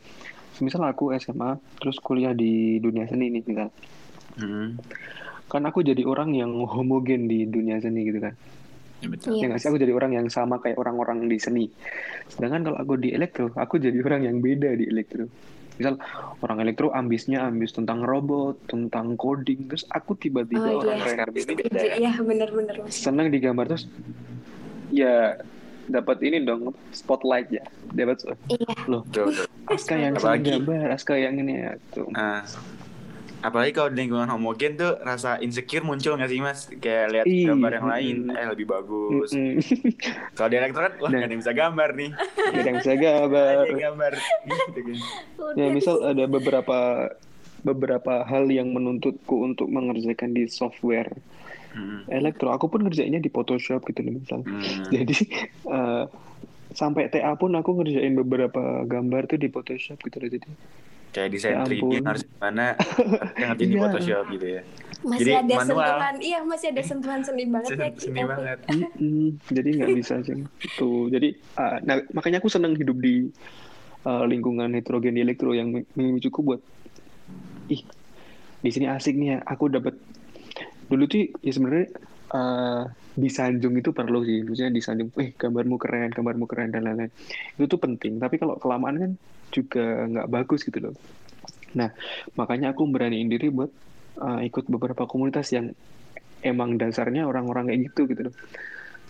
semisal 0.55 0.85
aku 0.85 1.11
SMA, 1.17 1.57
terus 1.81 1.97
kuliah 1.97 2.31
di 2.37 2.77
dunia 2.77 3.09
seni 3.09 3.33
nih, 3.33 3.43
misal, 3.43 3.69
Hmm, 4.37 4.77
kan 5.49 5.65
aku 5.65 5.81
jadi 5.81 6.05
orang 6.05 6.37
yang 6.37 6.53
homogen 6.69 7.25
di 7.25 7.49
dunia 7.49 7.81
seni 7.81 8.05
gitu 8.05 8.21
kan, 8.21 8.37
ya 9.01 9.07
betul. 9.09 9.33
Iya, 9.33 9.57
ya 9.57 9.57
aku 9.57 9.77
jadi 9.81 9.93
orang 9.97 10.11
yang 10.13 10.27
sama 10.29 10.61
kayak 10.61 10.77
orang-orang 10.77 11.25
di 11.25 11.41
seni. 11.41 11.65
Sedangkan 12.29 12.69
kalau 12.69 12.77
aku 12.77 13.01
di 13.01 13.09
elektro, 13.17 13.49
aku 13.57 13.81
jadi 13.81 13.97
orang 14.05 14.29
yang 14.29 14.37
beda 14.37 14.77
di 14.77 14.85
elektro. 14.85 15.25
Misal 15.77 16.01
orang 16.41 16.57
elektro 16.61 16.89
ambisnya 16.89 17.45
ambis 17.45 17.71
tentang 17.73 18.01
robot, 18.01 18.57
tentang 18.65 19.13
coding, 19.13 19.69
terus 19.69 19.85
aku 19.93 20.17
tiba-tiba 20.17 20.77
Oh, 20.77 20.81
orang 20.81 20.97
iya. 21.05 21.25
ini 21.29 21.53
beda. 21.53 21.79
Iya 21.97 22.11
bener-bener 22.21 22.75
mas 22.81 22.97
senang 22.97 23.29
digambar 23.29 23.69
terus 23.69 23.85
ya 24.89 25.37
dapat 25.87 26.19
ini 26.25 26.43
dong 26.43 26.75
spotlight 26.91 27.47
ya. 27.53 27.63
Dapat 27.95 28.27
iya. 28.51 28.73
Loh. 28.91 29.05
Aska 29.67 29.95
yang 29.95 30.15
senang 30.19 30.43
gambar 30.43 30.87
Aska 30.91 31.13
yang 31.15 31.39
ini 31.39 31.53
ya 31.63 31.71
tuh. 31.95 32.07
Nah, 32.11 32.43
apalagi 33.39 33.71
kalau 33.71 33.87
di 33.87 33.97
lingkungan 33.99 34.27
homogen 34.27 34.75
tuh 34.75 34.97
rasa 34.99 35.37
insecure 35.37 35.81
muncul 35.81 36.13
nggak 36.13 36.27
sih 36.27 36.39
mas? 36.39 36.59
Kayak 36.73 37.05
lihat 37.11 37.25
Ih, 37.25 37.45
gambar 37.45 37.71
yang 37.73 37.87
lain, 37.87 38.15
eh 38.31 38.47
lebih 38.47 38.65
bagus. 38.65 39.29
Kalau 40.35 40.47
di 40.47 40.55
elektro 40.55 40.81
kan, 40.81 40.93
wah 40.97 41.07
Nah. 41.07 41.17
nggak 41.17 41.23
ada 41.23 41.33
yang 41.33 41.41
bisa 41.41 41.53
gambar 41.53 41.89
nih. 41.93 42.09
Gak 42.37 42.51
ada 42.53 42.67
yang 42.67 42.79
bisa 42.79 42.93
gambar 43.05 43.63
gambar. 43.69 44.13
Gitu 44.43 44.79
kan. 44.79 44.97
ya 45.53 45.65
misal 45.69 45.95
ada 46.01 46.23
beberapa 46.25 46.77
beberapa 47.59 48.13
hal 48.23 48.47
yang 48.47 48.69
menuntutku 48.69 49.43
untuk 49.43 49.67
mengerjakan 49.67 50.31
di 50.31 50.45
software 50.45 51.11
Hmm. 51.67 52.09
elektro 52.09 52.49
aku 52.49 52.67
pun 52.67 52.81
ngerjainnya 52.81 53.19
di 53.19 53.29
Photoshop 53.29 53.85
gitu 53.85 54.01
loh 54.01 54.17
misal 54.17 54.41
Hmm. 54.41 54.89
jadi 54.89 55.13
eh, 55.67 56.03
sampai 56.71 57.05
TA 57.07 57.33
pun 57.33 57.53
aku 57.53 57.69
ngerjain 57.75 58.17
beberapa 58.17 58.57
gambar 58.81 59.27
tuh 59.27 59.37
di 59.37 59.45
Photoshop 59.45 59.99
gitu 59.99 60.17
loh 60.17 60.29
jadi 60.31 60.47
Kayak 61.17 61.29
desain 61.33 61.55
Ya 61.55 61.65
3D 61.65 61.81
ampun. 61.81 62.03
harus 62.05 62.21
gimana, 62.23 62.65
yang 63.39 63.49
ngerti 63.49 63.63
di 63.63 63.73
Iya. 63.73 63.81
Photoshop 63.81 64.25
gitu 64.29 64.47
ya. 64.47 64.61
masih 64.99 65.19
Jadi 65.19 65.31
ada 65.31 65.53
manual. 65.55 65.65
sentuhan 65.65 66.15
iya 66.19 66.39
masih 66.43 66.67
ada 66.67 66.81
sentuhan 66.83 67.19
seni 67.21 67.43
banget 67.53 67.69
ya. 67.73 67.89
Seni 67.95 68.21
banget. 68.23 68.57
Jadi 69.47 69.69
nggak 69.75 69.91
bisa 69.93 70.13
aja 70.15 70.33
itu 70.35 70.89
jadi 71.07 71.27
ah, 71.55 71.77
nah 71.79 71.95
makanya 72.11 72.37
aku 72.37 72.49
senang 72.49 72.73
hidup 72.73 72.97
di 72.97 73.29
ah, 74.03 74.23
lingkungan 74.23 74.69
heterogen 74.71 75.13
di 75.13 75.21
elektro 75.21 75.51
yang 75.51 75.69
memicuku 75.91 76.39
buat 76.43 76.61
ih 77.67 77.81
di 78.57 78.69
sini 78.69 78.85
asik 78.85 79.13
nih 79.13 79.27
ya 79.27 79.43
aku 79.43 79.69
dapat 79.69 79.97
dulu 80.83 81.05
tuh 81.05 81.29
ya 81.39 81.51
sebenarnya 81.51 81.87
eh 82.27 82.83
disanjung 83.13 83.73
itu 83.73 83.89
perlu 83.89 84.21
sih 84.21 84.41
maksudnya 84.41 84.69
disanjung 84.69 85.09
eh 85.15 85.31
gambarmu 85.31 85.75
keren 85.75 86.09
gambarmu 86.09 86.45
keren 86.45 86.69
dan 86.69 86.83
lain-lain 86.83 87.09
itu 87.53 87.65
tuh 87.65 87.77
penting 87.77 88.17
tapi 88.17 88.35
kalau 88.35 88.57
kelamaan 88.57 88.95
kan 88.97 89.11
juga 89.49 90.05
nggak 90.07 90.27
bagus 90.27 90.63
gitu 90.65 90.79
loh 90.79 90.93
nah 91.75 91.91
makanya 92.35 92.71
aku 92.73 92.87
beraniin 92.87 93.27
diri 93.27 93.51
buat 93.51 93.69
uh, 94.19 94.41
ikut 94.41 94.65
beberapa 94.67 95.03
komunitas 95.05 95.51
yang 95.51 95.71
emang 96.41 96.77
dasarnya 96.77 97.27
orang-orang 97.27 97.69
kayak 97.73 97.91
gitu 97.91 98.07
gitu 98.07 98.21
loh 98.31 98.35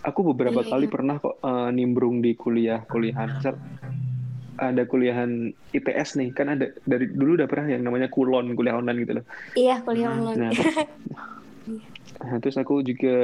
aku 0.02 0.20
beberapa 0.34 0.62
Iya, 0.62 0.70
kali 0.70 0.86
iya. 0.86 0.92
pernah 0.92 1.16
kok 1.18 1.36
uh, 1.42 1.70
nimbrung 1.74 2.22
di 2.22 2.34
kuliah 2.38 2.82
kuliahan 2.86 3.28
misal 3.34 3.54
ada 4.58 4.82
kuliahan 4.90 5.54
ITS 5.70 6.18
nih 6.18 6.34
kan 6.34 6.50
ada 6.58 6.66
dari 6.82 7.06
dulu 7.14 7.38
udah 7.38 7.46
pernah 7.46 7.78
yang 7.78 7.86
namanya 7.86 8.10
kulon 8.10 8.58
kuliah 8.58 8.74
online 8.74 8.98
gitu 9.06 9.12
loh 9.22 9.24
Iya, 9.54 9.74
kuliah 9.86 10.10
online. 10.10 10.38
Nah, 10.38 10.52
nah, 12.26 12.36
terus 12.42 12.58
aku 12.58 12.82
juga 12.82 13.16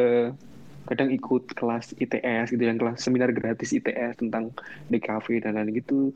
kadang 0.85 1.09
ikut 1.09 1.57
kelas 1.57 1.97
ITS 1.97 2.53
gitu 2.53 2.63
yang 2.63 2.77
kelas 2.77 3.01
seminar 3.01 3.33
gratis 3.33 3.73
ITS 3.73 4.21
tentang 4.21 4.53
DKV 4.93 5.27
dan 5.41 5.57
lain 5.57 5.73
gitu 5.73 6.13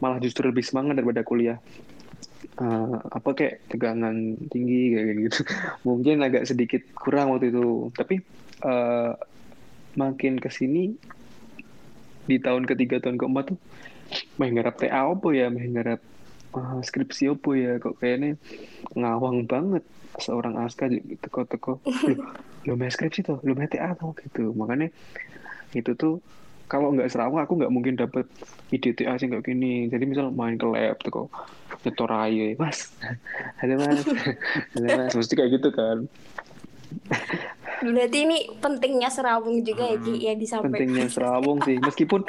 malah 0.00 0.16
justru 0.18 0.48
lebih 0.48 0.64
semangat 0.64 0.96
daripada 0.96 1.20
kuliah. 1.20 1.60
Eh, 2.60 2.96
apa 3.12 3.30
kayak 3.36 3.68
tegangan 3.68 4.36
tinggi 4.48 4.96
kayak 4.96 5.14
gitu. 5.28 5.40
Mungkin 5.88 6.24
agak 6.24 6.48
sedikit 6.48 6.80
kurang 6.96 7.32
waktu 7.36 7.52
itu. 7.52 7.92
Tapi 7.92 8.16
eh, 8.64 9.12
makin 10.00 10.40
ke 10.40 10.48
sini 10.48 10.96
di 12.24 12.36
tahun 12.38 12.64
ketiga 12.64 13.02
tahun 13.02 13.18
keempat 13.18 13.44
tuh 13.54 13.58
main 14.38 14.54
garap 14.54 14.78
TA 14.78 15.10
apa 15.10 15.28
ya 15.34 15.50
main 15.50 15.70
garap 15.74 16.00
eh, 16.54 16.80
skripsi 16.84 17.32
apa 17.32 17.50
ya 17.58 17.72
kok 17.82 17.98
kayaknya 17.98 18.38
ngawang 18.94 19.50
banget 19.50 19.82
seorang 20.20 20.54
aska 20.60 20.86
teko-teko 21.24 21.80
lu 22.06 22.14
lu 22.68 22.72
main 22.76 22.92
skripsi 22.92 23.24
tuh 23.24 23.38
lu 23.42 23.56
main 23.56 23.66
TA 23.66 23.96
tuh 23.96 24.12
gitu. 24.20 24.52
Makanya 24.52 24.92
itu 25.72 25.92
tuh 25.96 26.20
kalau 26.70 26.94
nggak 26.94 27.10
serawang 27.10 27.42
aku 27.42 27.58
nggak 27.58 27.72
mungkin 27.74 27.98
dapet 27.98 28.28
ide 28.70 28.94
TA 28.94 29.18
sih 29.18 29.26
nggak 29.26 29.42
gini. 29.42 29.88
Jadi 29.88 30.04
misal 30.06 30.30
main 30.30 30.54
ke 30.54 30.66
lab 30.68 31.00
tuh 31.02 31.10
kok 31.10 31.28
nyetor 31.80 32.10
aja 32.12 32.44
mas 32.60 32.92
halo 33.58 33.74
mas. 33.80 34.04
Halo 34.76 34.88
mas. 35.00 35.12
Mesti 35.16 35.32
kayak 35.34 35.50
gitu 35.56 35.68
kan. 35.72 36.04
Berarti 37.80 38.18
ini 38.28 38.38
pentingnya 38.60 39.08
serawung 39.08 39.64
juga 39.64 39.88
ya 39.88 39.96
Ki 39.96 40.12
ya 40.20 40.34
disampaikan. 40.36 40.76
pentingnya 40.76 41.06
serawung 41.08 41.58
sih. 41.64 41.80
Meskipun 41.80 42.20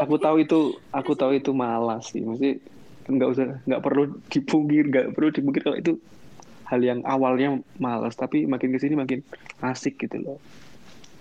aku 0.00 0.16
tahu 0.16 0.40
itu 0.40 0.58
aku 0.88 1.12
tahu 1.12 1.36
itu 1.36 1.52
malas 1.52 2.08
sih. 2.08 2.24
Mesti 2.24 2.56
nggak 3.06 3.28
usah 3.28 3.44
nggak 3.68 3.82
perlu 3.84 4.18
dipungkir 4.32 4.84
nggak 4.90 5.06
perlu 5.14 5.28
dipungkir 5.30 5.62
kalau 5.62 5.78
itu 5.78 5.92
hal 6.66 6.80
yang 6.82 7.00
awalnya 7.06 7.62
malas 7.78 8.18
tapi 8.18 8.42
makin 8.44 8.74
ke 8.74 8.78
sini 8.82 8.98
makin 8.98 9.22
asik 9.62 10.02
gitu 10.02 10.18
loh. 10.18 10.38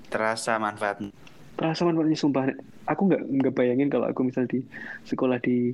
Terasa 0.09 0.57
manfaatnya. 0.57 1.13
terasa 1.55 1.87
manfaatnya 1.87 2.17
sumpah. 2.19 2.51
Aku 2.89 3.07
nggak 3.07 3.21
nggak 3.21 3.53
bayangin 3.55 3.87
kalau 3.87 4.11
aku 4.11 4.27
misal 4.27 4.43
di 4.43 4.59
sekolah 5.07 5.39
di 5.39 5.71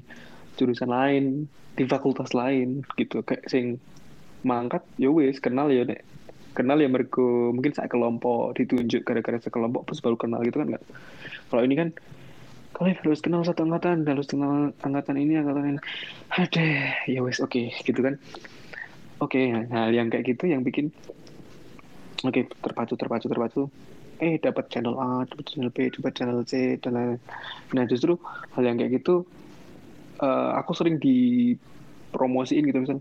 jurusan 0.59 0.91
lain 0.91 1.47
di 1.73 1.83
fakultas 1.87 2.35
lain 2.35 2.83
gitu. 2.99 3.23
Kayak 3.23 3.47
sing 3.49 3.79
mangkat 4.45 4.83
ya 4.99 5.09
wis 5.09 5.39
kenal 5.39 5.71
ya 5.71 5.87
nek. 5.87 6.03
Kenal 6.51 6.83
ya 6.83 6.91
mergo 6.91 7.55
mungkin 7.55 7.71
saya 7.71 7.87
kelompok 7.87 8.59
ditunjuk 8.59 9.07
gara-gara 9.07 9.39
sekelompok 9.39 9.87
terus 9.87 10.03
baru 10.03 10.19
kenal 10.19 10.43
gitu 10.43 10.59
kan 10.59 10.67
nggak? 10.75 10.83
Kalau 11.47 11.63
ini 11.63 11.75
kan 11.79 11.89
kalian 12.75 12.97
harus 13.03 13.19
kenal 13.23 13.41
satu 13.47 13.63
angkatan 13.67 14.03
harus 14.03 14.27
kenal 14.27 14.75
angkatan 14.83 15.15
ini 15.15 15.39
angkatan 15.39 15.75
ini. 15.75 15.79
Ada 16.29 16.65
ya 17.07 17.19
wes 17.23 17.39
oke 17.39 17.71
gitu 17.87 17.99
kan 18.03 18.19
oke 19.21 19.41
hal 19.69 19.89
yang 19.93 20.09
kayak 20.09 20.25
gitu 20.33 20.49
yang 20.49 20.65
bikin 20.65 20.89
oke 22.25 22.41
terpacu 22.61 22.97
terpacu 22.97 23.25
terpacu. 23.29 23.61
Eh 24.21 24.37
dapat 24.37 24.69
channel 24.69 24.97
A 25.01 25.25
dapat 25.25 25.45
channel 25.49 25.73
B 25.73 25.89
dapat 25.89 26.13
channel 26.13 26.41
C 26.45 26.77
dan 26.77 26.93
lain 26.93 27.09
nah 27.73 27.85
justru 27.89 28.17
hal 28.53 28.63
yang 28.65 28.77
kayak 28.77 29.01
gitu 29.01 29.25
eh, 30.21 30.49
aku 30.57 30.77
sering 30.77 31.01
dipromosiin 31.01 32.65
gitu 32.69 32.81
misal 32.81 32.97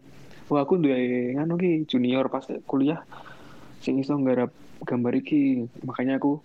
wah 0.49 0.65
aku 0.65 0.81
duwe 0.81 1.37
nganu 1.37 1.61
ki 1.61 1.71
junior 1.89 2.27
pas 2.33 2.45
kuliah 2.65 3.05
sing 3.81 3.97
iso 4.01 4.17
nggarap 4.17 4.53
gambar 4.85 5.13
iki. 5.21 5.65
Makanya 5.85 6.21
aku 6.21 6.41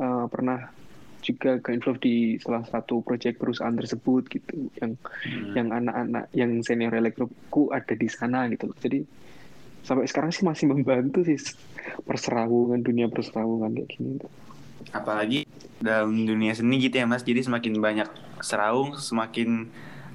eh, 0.00 0.24
pernah 0.28 0.72
juga 1.18 1.58
ke 1.58 1.74
involve 1.74 1.98
di 1.98 2.38
salah 2.38 2.62
satu 2.64 3.02
proyek 3.02 3.42
perusahaan 3.42 3.74
tersebut 3.74 4.22
gitu 4.30 4.70
yang 4.78 4.94
Hmm. 5.26 5.52
yang 5.54 5.68
anak-anak 5.74 6.24
yang 6.32 6.50
senior 6.62 6.94
elektroku 6.94 7.74
ada 7.74 7.94
di 7.94 8.08
sana 8.08 8.46
gitu 8.48 8.70
loh. 8.70 8.78
Jadi 8.78 9.02
sampai 9.82 10.06
sekarang 10.06 10.30
sih 10.30 10.44
masih 10.46 10.70
membantu 10.70 11.24
sih 11.26 11.38
perserawungan 12.06 12.80
dunia 12.84 13.10
perserawungan 13.10 13.74
kayak 13.74 13.88
gini. 13.94 14.20
Apalagi 14.94 15.44
dalam 15.82 16.14
dunia 16.14 16.54
seni 16.54 16.78
gitu 16.78 16.98
ya 17.02 17.06
mas. 17.06 17.26
Jadi 17.26 17.44
semakin 17.46 17.74
banyak 17.78 18.08
serawung, 18.42 18.94
semakin 18.98 19.66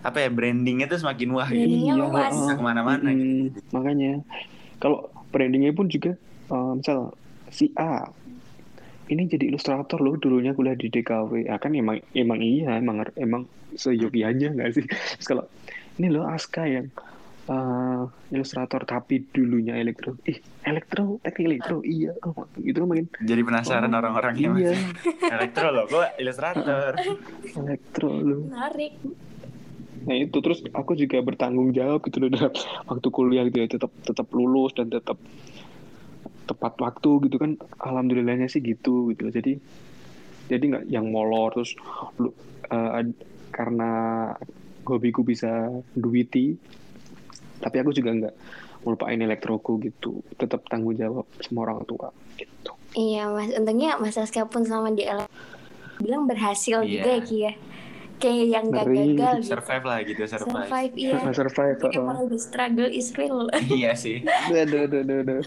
apa 0.04 0.20
ya 0.20 0.30
brandingnya 0.32 0.88
tuh 0.92 1.00
semakin 1.00 1.30
wah 1.32 1.48
gitu. 1.48 1.64
Brandingnya 1.64 1.94
luas. 2.00 2.36
Ke 2.56 2.64
mana-mana 2.64 3.10
mm, 3.12 3.16
gitu. 3.16 3.60
Makanya 3.76 4.12
kalau 4.80 5.08
brandingnya 5.32 5.72
pun 5.76 5.88
juga 5.92 6.16
eh, 6.52 6.72
misal 6.76 7.16
si 7.52 7.70
A 7.76 8.08
ini 9.14 9.30
jadi 9.30 9.54
ilustrator 9.54 10.02
loh 10.02 10.18
dulunya 10.18 10.58
kuliah 10.58 10.74
di 10.74 10.90
DKW. 10.90 11.46
Ya 11.46 11.62
kan 11.62 11.72
emang 11.78 12.02
emang 12.18 12.40
iya 12.42 12.82
emang 12.82 13.06
emang 13.14 13.46
seyogi 13.78 14.26
aja 14.26 14.50
nggak 14.50 14.70
sih? 14.74 14.86
Terus 15.22 15.28
kalau 15.30 15.46
ini 16.02 16.10
loh 16.10 16.26
Aska 16.26 16.66
yang 16.66 16.90
eh, 17.46 18.04
ilustrator 18.34 18.82
tapi 18.84 19.22
dulunya 19.30 19.78
elektro. 19.78 20.18
Ih, 20.26 20.42
elektro, 20.66 21.22
teknik 21.22 21.46
elektro. 21.60 21.86
Iya, 21.86 22.18
oh, 22.26 22.50
itu 22.58 22.78
kan 22.82 22.88
makin 22.90 23.08
Jadi 23.22 23.42
penasaran 23.46 23.92
Oh, 23.94 24.00
orang-orangnya 24.02 24.50
iya. 24.58 24.72
mas. 24.74 24.82
Elektro 25.30 25.68
loh, 25.70 25.86
kok 25.86 26.18
ilustrator. 26.18 26.92
elektro 27.62 28.10
loh. 28.10 28.42
Menarik. 28.50 28.94
Nah 30.04 30.16
itu 30.20 30.38
terus 30.44 30.60
aku 30.76 31.00
juga 31.00 31.24
bertanggung 31.24 31.72
jawab 31.72 32.04
gitu 32.04 32.20
loh 32.20 32.30
dalam 32.32 32.52
waktu 32.92 33.08
kuliah 33.08 33.48
gitu 33.48 33.58
ya 33.64 33.68
tetap 33.72 33.92
tetap 34.04 34.28
lulus 34.36 34.76
dan 34.76 34.92
tetap 34.92 35.16
tepat 36.44 36.74
waktu 36.78 37.10
gitu 37.30 37.36
kan 37.40 37.56
alhamdulillahnya 37.80 38.48
sih 38.48 38.60
gitu 38.60 39.12
gitu. 39.12 39.30
Jadi 39.30 39.58
jadi 40.48 40.64
nggak 40.64 40.86
yang 40.92 41.08
molor. 41.08 41.56
Terus 41.56 41.74
lu, 42.18 42.30
eh, 42.68 43.00
ad- 43.00 43.22
karena 43.54 43.92
hobiku 44.84 45.22
bisa 45.22 45.70
duiti 45.94 46.58
tapi 47.62 47.80
aku 47.80 47.96
juga 47.96 48.12
nggak 48.12 48.36
melupain 48.84 49.16
elektroku 49.16 49.80
gitu. 49.80 50.20
Tetap 50.36 50.68
tanggung 50.68 51.00
jawab 51.00 51.24
sama 51.40 51.64
orang 51.64 51.88
tua 51.88 52.12
gitu. 52.36 52.76
Iya 52.94 53.32
mas, 53.32 53.50
untungnya 53.56 53.96
Mas 53.98 54.20
Aska 54.20 54.46
pun 54.46 54.68
selama 54.68 54.92
di 54.92 55.08
bilang 56.04 56.28
berhasil 56.28 56.84
Iya. 56.84 56.90
juga 57.00 57.10
ya 57.10 57.22
Ki 57.24 57.38
ya. 57.48 57.54
Kayak 58.24 58.48
yang 58.48 58.66
gak 58.72 58.86
Ngeri. 58.88 58.98
gagal 59.20 59.36
gitu. 59.36 59.52
Survive 59.52 59.84
lah 59.84 59.98
gitu, 60.00 60.22
survive. 60.24 60.64
Survive 60.64 60.94
iya. 60.96 61.16
Nah, 61.20 61.36
survive 61.36 61.76
Tapi 61.76 61.96
oh. 62.00 62.04
emang 62.08 62.20
the 62.32 62.40
struggle 62.40 62.88
is 62.88 63.08
real. 63.20 63.52
iya 63.76 63.92
sih. 63.94 64.24
aduh, 64.48 64.88
aduh, 64.88 65.04
aduh, 65.04 65.18
aduh. 65.28 65.42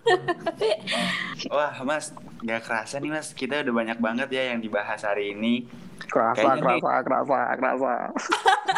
Wah 1.56 1.72
mas, 1.88 2.12
gak 2.44 2.68
kerasa 2.68 3.00
nih 3.00 3.16
mas. 3.16 3.32
Kita 3.32 3.64
udah 3.64 3.72
banyak 3.72 3.96
banget 3.96 4.28
ya 4.28 4.52
yang 4.52 4.60
dibahas 4.60 5.00
hari 5.00 5.32
ini. 5.32 5.64
kerasa 5.96 6.36
Kayaknya 6.36 6.76
nih- 6.76 6.82
kerasa 6.84 7.00
kerasa 7.00 7.40
kerasa 7.56 7.94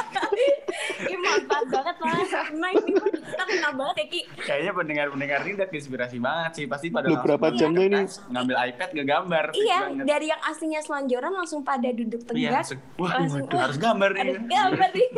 Ini 0.99 1.16
mantap 1.16 1.62
banget 1.68 1.97
mas. 1.99 2.31
Nah 2.51 2.71
ini 2.71 2.90
kita 2.97 3.44
kenal 3.44 3.73
banget 3.73 3.97
ya 3.97 4.07
Ki. 4.07 4.21
Kayaknya 4.40 4.73
pendengar-pendengar 4.75 5.38
ini 5.40 5.53
udah 5.55 5.68
inspirasi 5.68 6.16
banget 6.18 6.51
sih. 6.55 6.64
Pasti 6.64 6.87
pada 6.88 7.07
Lu 7.07 7.14
langsung 7.14 7.27
berapa 7.29 7.47
buka 7.47 7.59
jamnya 7.59 7.85
ini? 7.85 7.97
kertas, 8.03 8.14
Ngambil 8.29 8.57
iPad 8.64 8.88
ngegambar. 8.92 9.44
Fix 9.49 9.61
Iya, 9.61 9.79
dari 10.03 10.27
yang 10.27 10.42
aslinya 10.42 10.81
selonjoran 10.81 11.33
langsung 11.33 11.61
pada 11.62 11.88
duduk 11.88 12.21
Iya, 12.21 12.29
tegak. 12.29 12.53
langsung, 12.59 12.79
Wah, 12.97 13.11
langsung, 13.14 13.42
waduh, 13.44 13.59
harus 13.61 13.79
gambar 13.79 14.09
nih. 14.11 14.21
Ada 14.21 14.33
gambar 14.44 14.88
nih. 14.90 15.09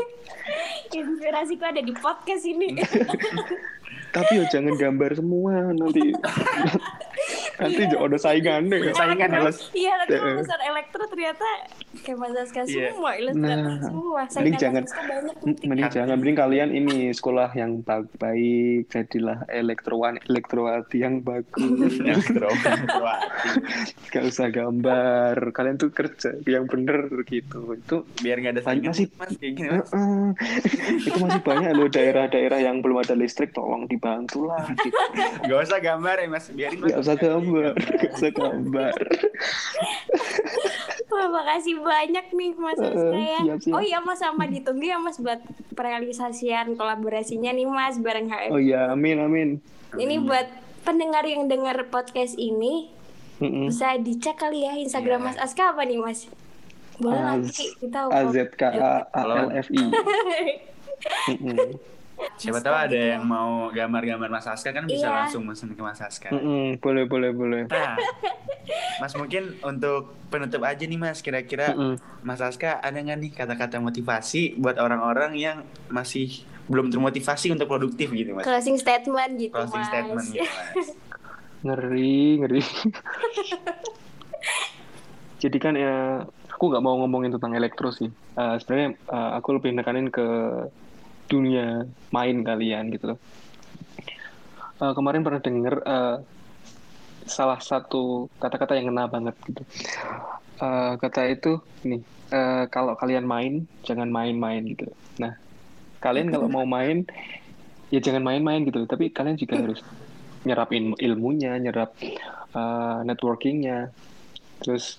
Inspirasiku 1.00 1.64
ada 1.64 1.80
di 1.80 1.92
podcast 1.94 2.44
ini. 2.44 2.68
tapi 4.10 4.32
yo 4.36 4.44
jangan 4.44 4.74
gambar 4.74 5.10
semua 5.14 5.70
nanti 5.70 6.02
nanti 7.60 7.82
ada 7.86 8.18
saingan 8.18 8.62
deh 8.66 8.80
Saingan 8.90 9.28
ya, 9.28 9.40
Mas? 9.42 9.58
Iya, 9.70 9.92
nanti 9.94 10.14
lulusan 10.16 10.60
elektro 10.62 11.02
ternyata 11.06 11.46
kayak 12.00 12.16
Mas 12.16 12.34
Aska 12.34 12.60
Iya. 12.62 12.90
semua, 12.90 13.10
ilustrator 13.14 13.60
Nah, 13.60 13.78
semua. 13.80 14.20
mending 14.22 14.30
Saingan 14.30 14.58
jangan- 14.58 14.82
Mas 14.82 14.90
Aska 14.90 15.02
banyak 15.02 15.34
M- 15.34 15.44
nanti. 15.46 15.64
mending 15.64 15.88
jangan 15.90 16.16
mending 16.16 16.36
kalian 16.36 16.70
ini 16.70 16.96
sekolah 17.10 17.48
yang 17.52 17.70
baik 17.80 18.08
baik 18.16 18.82
jadilah 18.88 19.38
elektrowan 19.46 20.16
elektrowati 20.22 20.96
yang 20.98 21.20
bagus 21.20 21.92
Elektro, 22.02 22.48
elektroati. 22.48 23.26
gak 24.12 24.24
usah 24.24 24.48
gambar 24.48 25.34
kalian 25.50 25.76
tuh 25.76 25.90
kerja 25.90 26.30
yang 26.44 26.64
bener 26.64 26.98
gitu 27.24 27.60
itu 27.72 27.96
Biar 28.18 28.36
nggak 28.38 28.54
ada 28.54 28.62
saingan 28.62 28.90
Masih- 28.90 29.10
mas 29.12 29.32
kayak 29.34 29.52
gini 29.52 29.68
mas. 29.70 29.90
Itu 31.00 31.18
masih 31.18 31.40
banyak 31.40 31.70
loh 31.72 31.88
daerah-daerah 31.88 32.58
yang 32.60 32.80
belum 32.80 33.00
ada 33.00 33.12
listrik 33.12 33.50
tolong 33.50 33.84
dibantu 33.86 34.46
lah 34.46 34.64
gitu. 34.76 34.96
Gak 35.42 35.60
usah 35.60 35.78
gambar 35.78 36.16
ya 36.16 36.28
mas. 36.28 36.44
Biarin 36.48 36.78
mas. 36.78 36.88
Gak 36.90 37.00
usah 37.00 37.16
gambar, 37.16 37.40
usah 37.50 38.30
gambar. 38.30 38.94
Wah, 41.10 41.26
makasih 41.28 41.74
banyak 41.76 42.26
nih 42.30 42.50
Mas 42.54 42.78
siap, 42.78 43.58
siap. 43.58 43.74
Oh 43.74 43.78
iya 43.78 43.98
Mas 43.98 44.18
sama 44.18 44.46
ditunggu 44.46 44.84
ya 44.84 44.96
Mas 44.96 45.16
buat 45.16 45.38
perealisasian 45.72 46.74
kolaborasinya 46.74 47.50
nih 47.50 47.64
Mas 47.64 47.98
bareng 47.98 48.26
HM. 48.26 48.50
Oh 48.50 48.58
iya, 48.58 48.88
amin 48.88 49.16
amin. 49.18 49.48
Ini 49.92 50.22
buat 50.22 50.46
pendengar 50.80 51.22
yang 51.22 51.44
dengar 51.44 51.76
podcast 51.86 52.34
ini 52.34 52.88
Mm-mm. 53.40 53.68
Bisa 53.68 53.96
dicek 53.96 54.36
kali 54.36 54.62
ya 54.62 54.76
Instagram 54.76 55.18
Iya. 55.18 55.26
Mas 55.26 55.36
Aska 55.40 55.72
apa 55.72 55.82
nih 55.82 55.96
Mas? 55.96 56.28
Boleh 57.00 57.16
Az- 57.16 57.48
nanti 57.48 57.64
kita 57.74 57.98
A 58.06 58.20
Z 58.28 58.36
Siapa 62.36 62.60
tahu 62.60 62.76
ada 62.76 63.00
yang 63.14 63.22
mau 63.22 63.68
gambar-gambar 63.68 64.28
Mas 64.28 64.44
Aska 64.44 64.70
kan 64.70 64.84
bisa 64.84 65.04
Iya. 65.04 65.14
langsung 65.14 65.42
mesen 65.42 65.72
ke 65.72 65.80
Mas 65.80 65.98
Aska. 65.98 66.28
Mm-mm. 66.30 66.76
Boleh 66.78 67.04
boleh 67.04 67.30
boleh. 67.30 67.62
Nah, 67.66 67.96
Mas 68.96 69.12
mungkin 69.12 69.56
untuk 69.58 70.12
penutup 70.28 70.60
aja 70.62 70.80
nih 70.80 70.96
Mas, 70.96 71.20
kira-kira 71.20 71.72
Mm-mm. 71.72 71.96
Mas 72.20 72.38
Aska 72.38 72.76
ada 72.78 72.96
nggak 72.96 73.18
nih 73.18 73.30
kata-kata 73.30 73.76
motivasi 73.76 74.56
buat 74.56 74.76
orang-orang 74.76 75.32
yang 75.34 75.58
masih 75.88 76.44
belum 76.66 76.88
termotivasi 76.88 77.50
untuk 77.50 77.66
produktif 77.66 78.08
gitu 78.08 78.32
Mas? 78.32 78.44
Closing 78.44 78.76
statement 78.76 79.32
gitu 79.36 79.52
Closing 79.52 79.80
Mas. 79.80 79.88
statement 79.88 80.26
gitu 80.28 80.44
Mas. 80.46 80.86
Ngeri 81.60 82.22
ngeri. 82.38 82.62
Jadi 85.40 85.56
kan 85.56 85.72
ya 85.72 86.20
aku 86.46 86.68
nggak 86.68 86.80
mau 86.80 87.00
ngomongin 87.00 87.32
tentang 87.32 87.56
elektro 87.56 87.88
sih. 87.88 88.06
Eh, 88.36 88.54
Sebenarnya 88.60 88.88
eh, 88.92 89.30
aku 89.34 89.56
lebih 89.56 89.72
nekanin 89.72 90.08
ke 90.08 90.24
dunia 91.30 91.86
main 92.10 92.42
kalian 92.42 92.90
gitu 92.90 93.14
loh. 93.14 93.18
Eh, 94.82 94.92
kemarin 94.98 95.22
pernah 95.22 95.38
denger 95.38 95.74
eh, 95.86 96.16
salah 97.30 97.60
satu 97.62 98.26
kata-kata 98.42 98.74
yang 98.74 98.90
kena 98.90 99.06
banget 99.06 99.36
gitu. 99.46 99.62
Eh, 100.58 100.92
kata 100.98 101.30
itu 101.30 101.62
ini 101.86 102.02
eh, 102.34 102.64
kalau 102.68 102.98
kalian 102.98 103.24
main 103.28 103.70
jangan 103.86 104.10
main-main 104.10 104.66
gitu. 104.66 104.90
Nah 105.22 105.38
kalian 106.02 106.32
kalau 106.32 106.48
mau 106.50 106.66
main 106.66 107.06
ya 107.94 108.00
jangan 108.02 108.26
main-main 108.26 108.66
gitu. 108.66 108.82
Tapi 108.88 109.14
kalian 109.14 109.38
juga 109.38 109.60
harus 109.62 109.78
nyerap 110.48 110.72
il- 110.72 110.98
ilmunya, 110.98 111.54
nyerap 111.60 111.94
eh, 112.56 112.98
networkingnya, 113.06 113.94
terus 114.64 114.98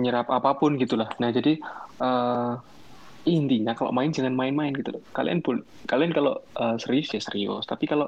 nyerap 0.00 0.32
apa 0.32 0.56
pun 0.56 0.74
gitulah. 0.80 1.12
Nah 1.20 1.28
jadi 1.28 1.60
eh, 2.00 2.52
intinya 3.26 3.74
kalau 3.74 3.90
main 3.90 4.14
jangan 4.14 4.34
main-main 4.36 4.70
gitu 4.76 4.98
loh. 4.98 5.02
Kalian 5.12 5.42
pun 5.42 5.64
kalian 5.90 6.14
kalau 6.14 6.38
eh, 6.58 6.76
serius 6.78 7.10
ya 7.14 7.20
serius, 7.20 7.66
tapi 7.66 7.88
kalau 7.88 8.06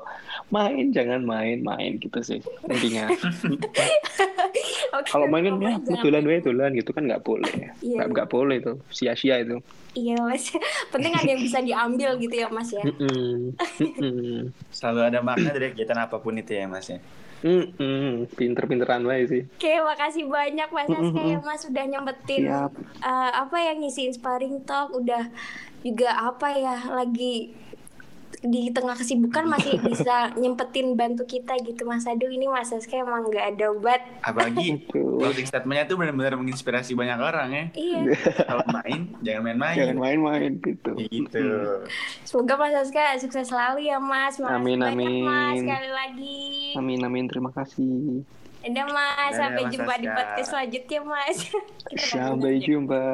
main 0.55 0.93
jangan 0.95 1.25
main-main 1.27 1.99
gitu 1.99 2.19
sih 2.23 2.41
intinya. 2.69 3.11
Oke, 4.97 5.07
kalau 5.11 5.27
main 5.31 5.47
kan 5.47 5.57
ya 5.63 5.75
dolan 6.03 6.25
wae 6.27 6.43
dolan 6.43 6.71
gitu 6.75 6.91
kan 6.91 7.07
nggak 7.07 7.23
boleh. 7.23 7.73
Iya. 7.83 7.97
Nggak 8.03 8.09
nggak 8.15 8.29
boleh 8.31 8.57
itu 8.59 8.73
sia-sia 8.91 9.43
itu. 9.43 9.59
Iya 9.95 10.23
Mas. 10.23 10.55
Penting 10.95 11.13
ada 11.15 11.29
yang 11.29 11.43
bisa 11.43 11.59
diambil 11.63 12.15
gitu 12.19 12.35
ya 12.35 12.49
Mas 12.51 12.71
ya. 12.71 12.83
Mm-mm. 12.87 13.55
Mm-mm. 13.83 14.55
Selalu 14.71 15.01
ada 15.11 15.19
makna 15.23 15.51
dari 15.51 15.75
kegiatan 15.75 15.99
apa 16.07 16.23
pun 16.23 16.39
itu 16.39 16.55
ya 16.55 16.67
Mas 16.71 16.87
ya. 16.91 16.99
Mm-mm. 17.41 18.29
Pinter-pinteran 18.37 19.05
wae 19.09 19.25
sih. 19.25 19.43
Oke, 19.49 19.75
makasih 19.81 20.29
banyak 20.29 20.69
Mas 20.69 20.89
Aska 20.89 21.23
ya 21.25 21.39
Mas 21.41 21.61
sudah 21.65 21.85
nyempetin 21.89 22.41
Siap. 22.49 22.71
eh, 23.01 23.31
apa 23.33 23.57
yang 23.57 23.81
ngisi 23.81 24.13
inspiring 24.13 24.61
talk 24.69 24.93
udah 24.93 25.29
juga 25.81 26.13
apa 26.13 26.53
ya 26.53 26.77
lagi 26.93 27.57
di 28.41 28.73
tengah 28.73 28.97
kesibukan 28.97 29.45
masih 29.45 29.77
bisa 29.89 30.33
nyempetin 30.39 30.97
bantu 30.97 31.29
kita 31.29 31.59
gitu 31.61 31.85
Mas 31.85 32.09
Aduh 32.09 32.31
ini 32.33 32.49
Mas 32.49 32.73
Aska 32.73 32.97
emang 32.97 33.29
nggak 33.29 33.57
ada 33.57 33.65
obat 33.75 34.01
Apalagi 34.25 34.81
Aduh. 34.89 35.21
closing 35.21 35.47
statementnya 35.47 35.85
tuh 35.91 35.97
benar-benar 36.01 36.41
menginspirasi 36.41 36.97
banyak 36.97 37.19
orang 37.21 37.49
ya. 37.53 37.65
Iya 37.77 38.01
Kalau 38.49 38.65
main 38.73 39.01
jangan 39.21 39.43
main-main. 39.53 39.77
Jangan 39.77 39.99
main-main 40.01 40.51
gitu. 40.63 40.91
Gitu. 40.97 41.45
Semoga 42.25 42.55
Mas 42.57 42.75
Aska 42.75 43.19
sukses 43.21 43.51
selalu 43.51 43.91
ya 43.91 44.01
Mas 44.01 44.41
Makasih 44.41 44.57
Amin, 44.57 44.79
banyak, 44.81 44.97
amin. 44.97 45.25
Mas 45.27 45.57
sekali 45.61 45.91
lagi 45.91 46.41
Amin 46.79 47.01
amin 47.05 47.25
terima 47.29 47.51
kasih. 47.53 48.25
Dadah 48.61 48.87
Mas 48.89 49.33
Dadah, 49.33 49.37
Sampai 49.37 49.63
Mas 49.65 49.73
jumpa 49.73 49.93
di 49.97 50.09
podcast 50.09 50.49
selanjutnya 50.49 51.01
Mas 51.05 51.37
Kita 51.91 52.05
Sampai 52.09 52.53
jumpa. 52.61 53.05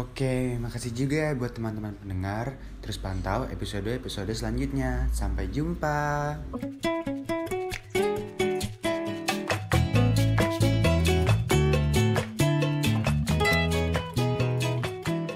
Oke, 0.00 0.58
makasih 0.58 0.90
juga 0.90 1.30
buat 1.38 1.54
teman-teman 1.54 1.94
pendengar. 2.02 2.58
Terus 2.82 2.98
pantau 2.98 3.46
episode-episode 3.46 4.34
selanjutnya. 4.34 5.06
Sampai 5.14 5.46
jumpa. 5.48 6.34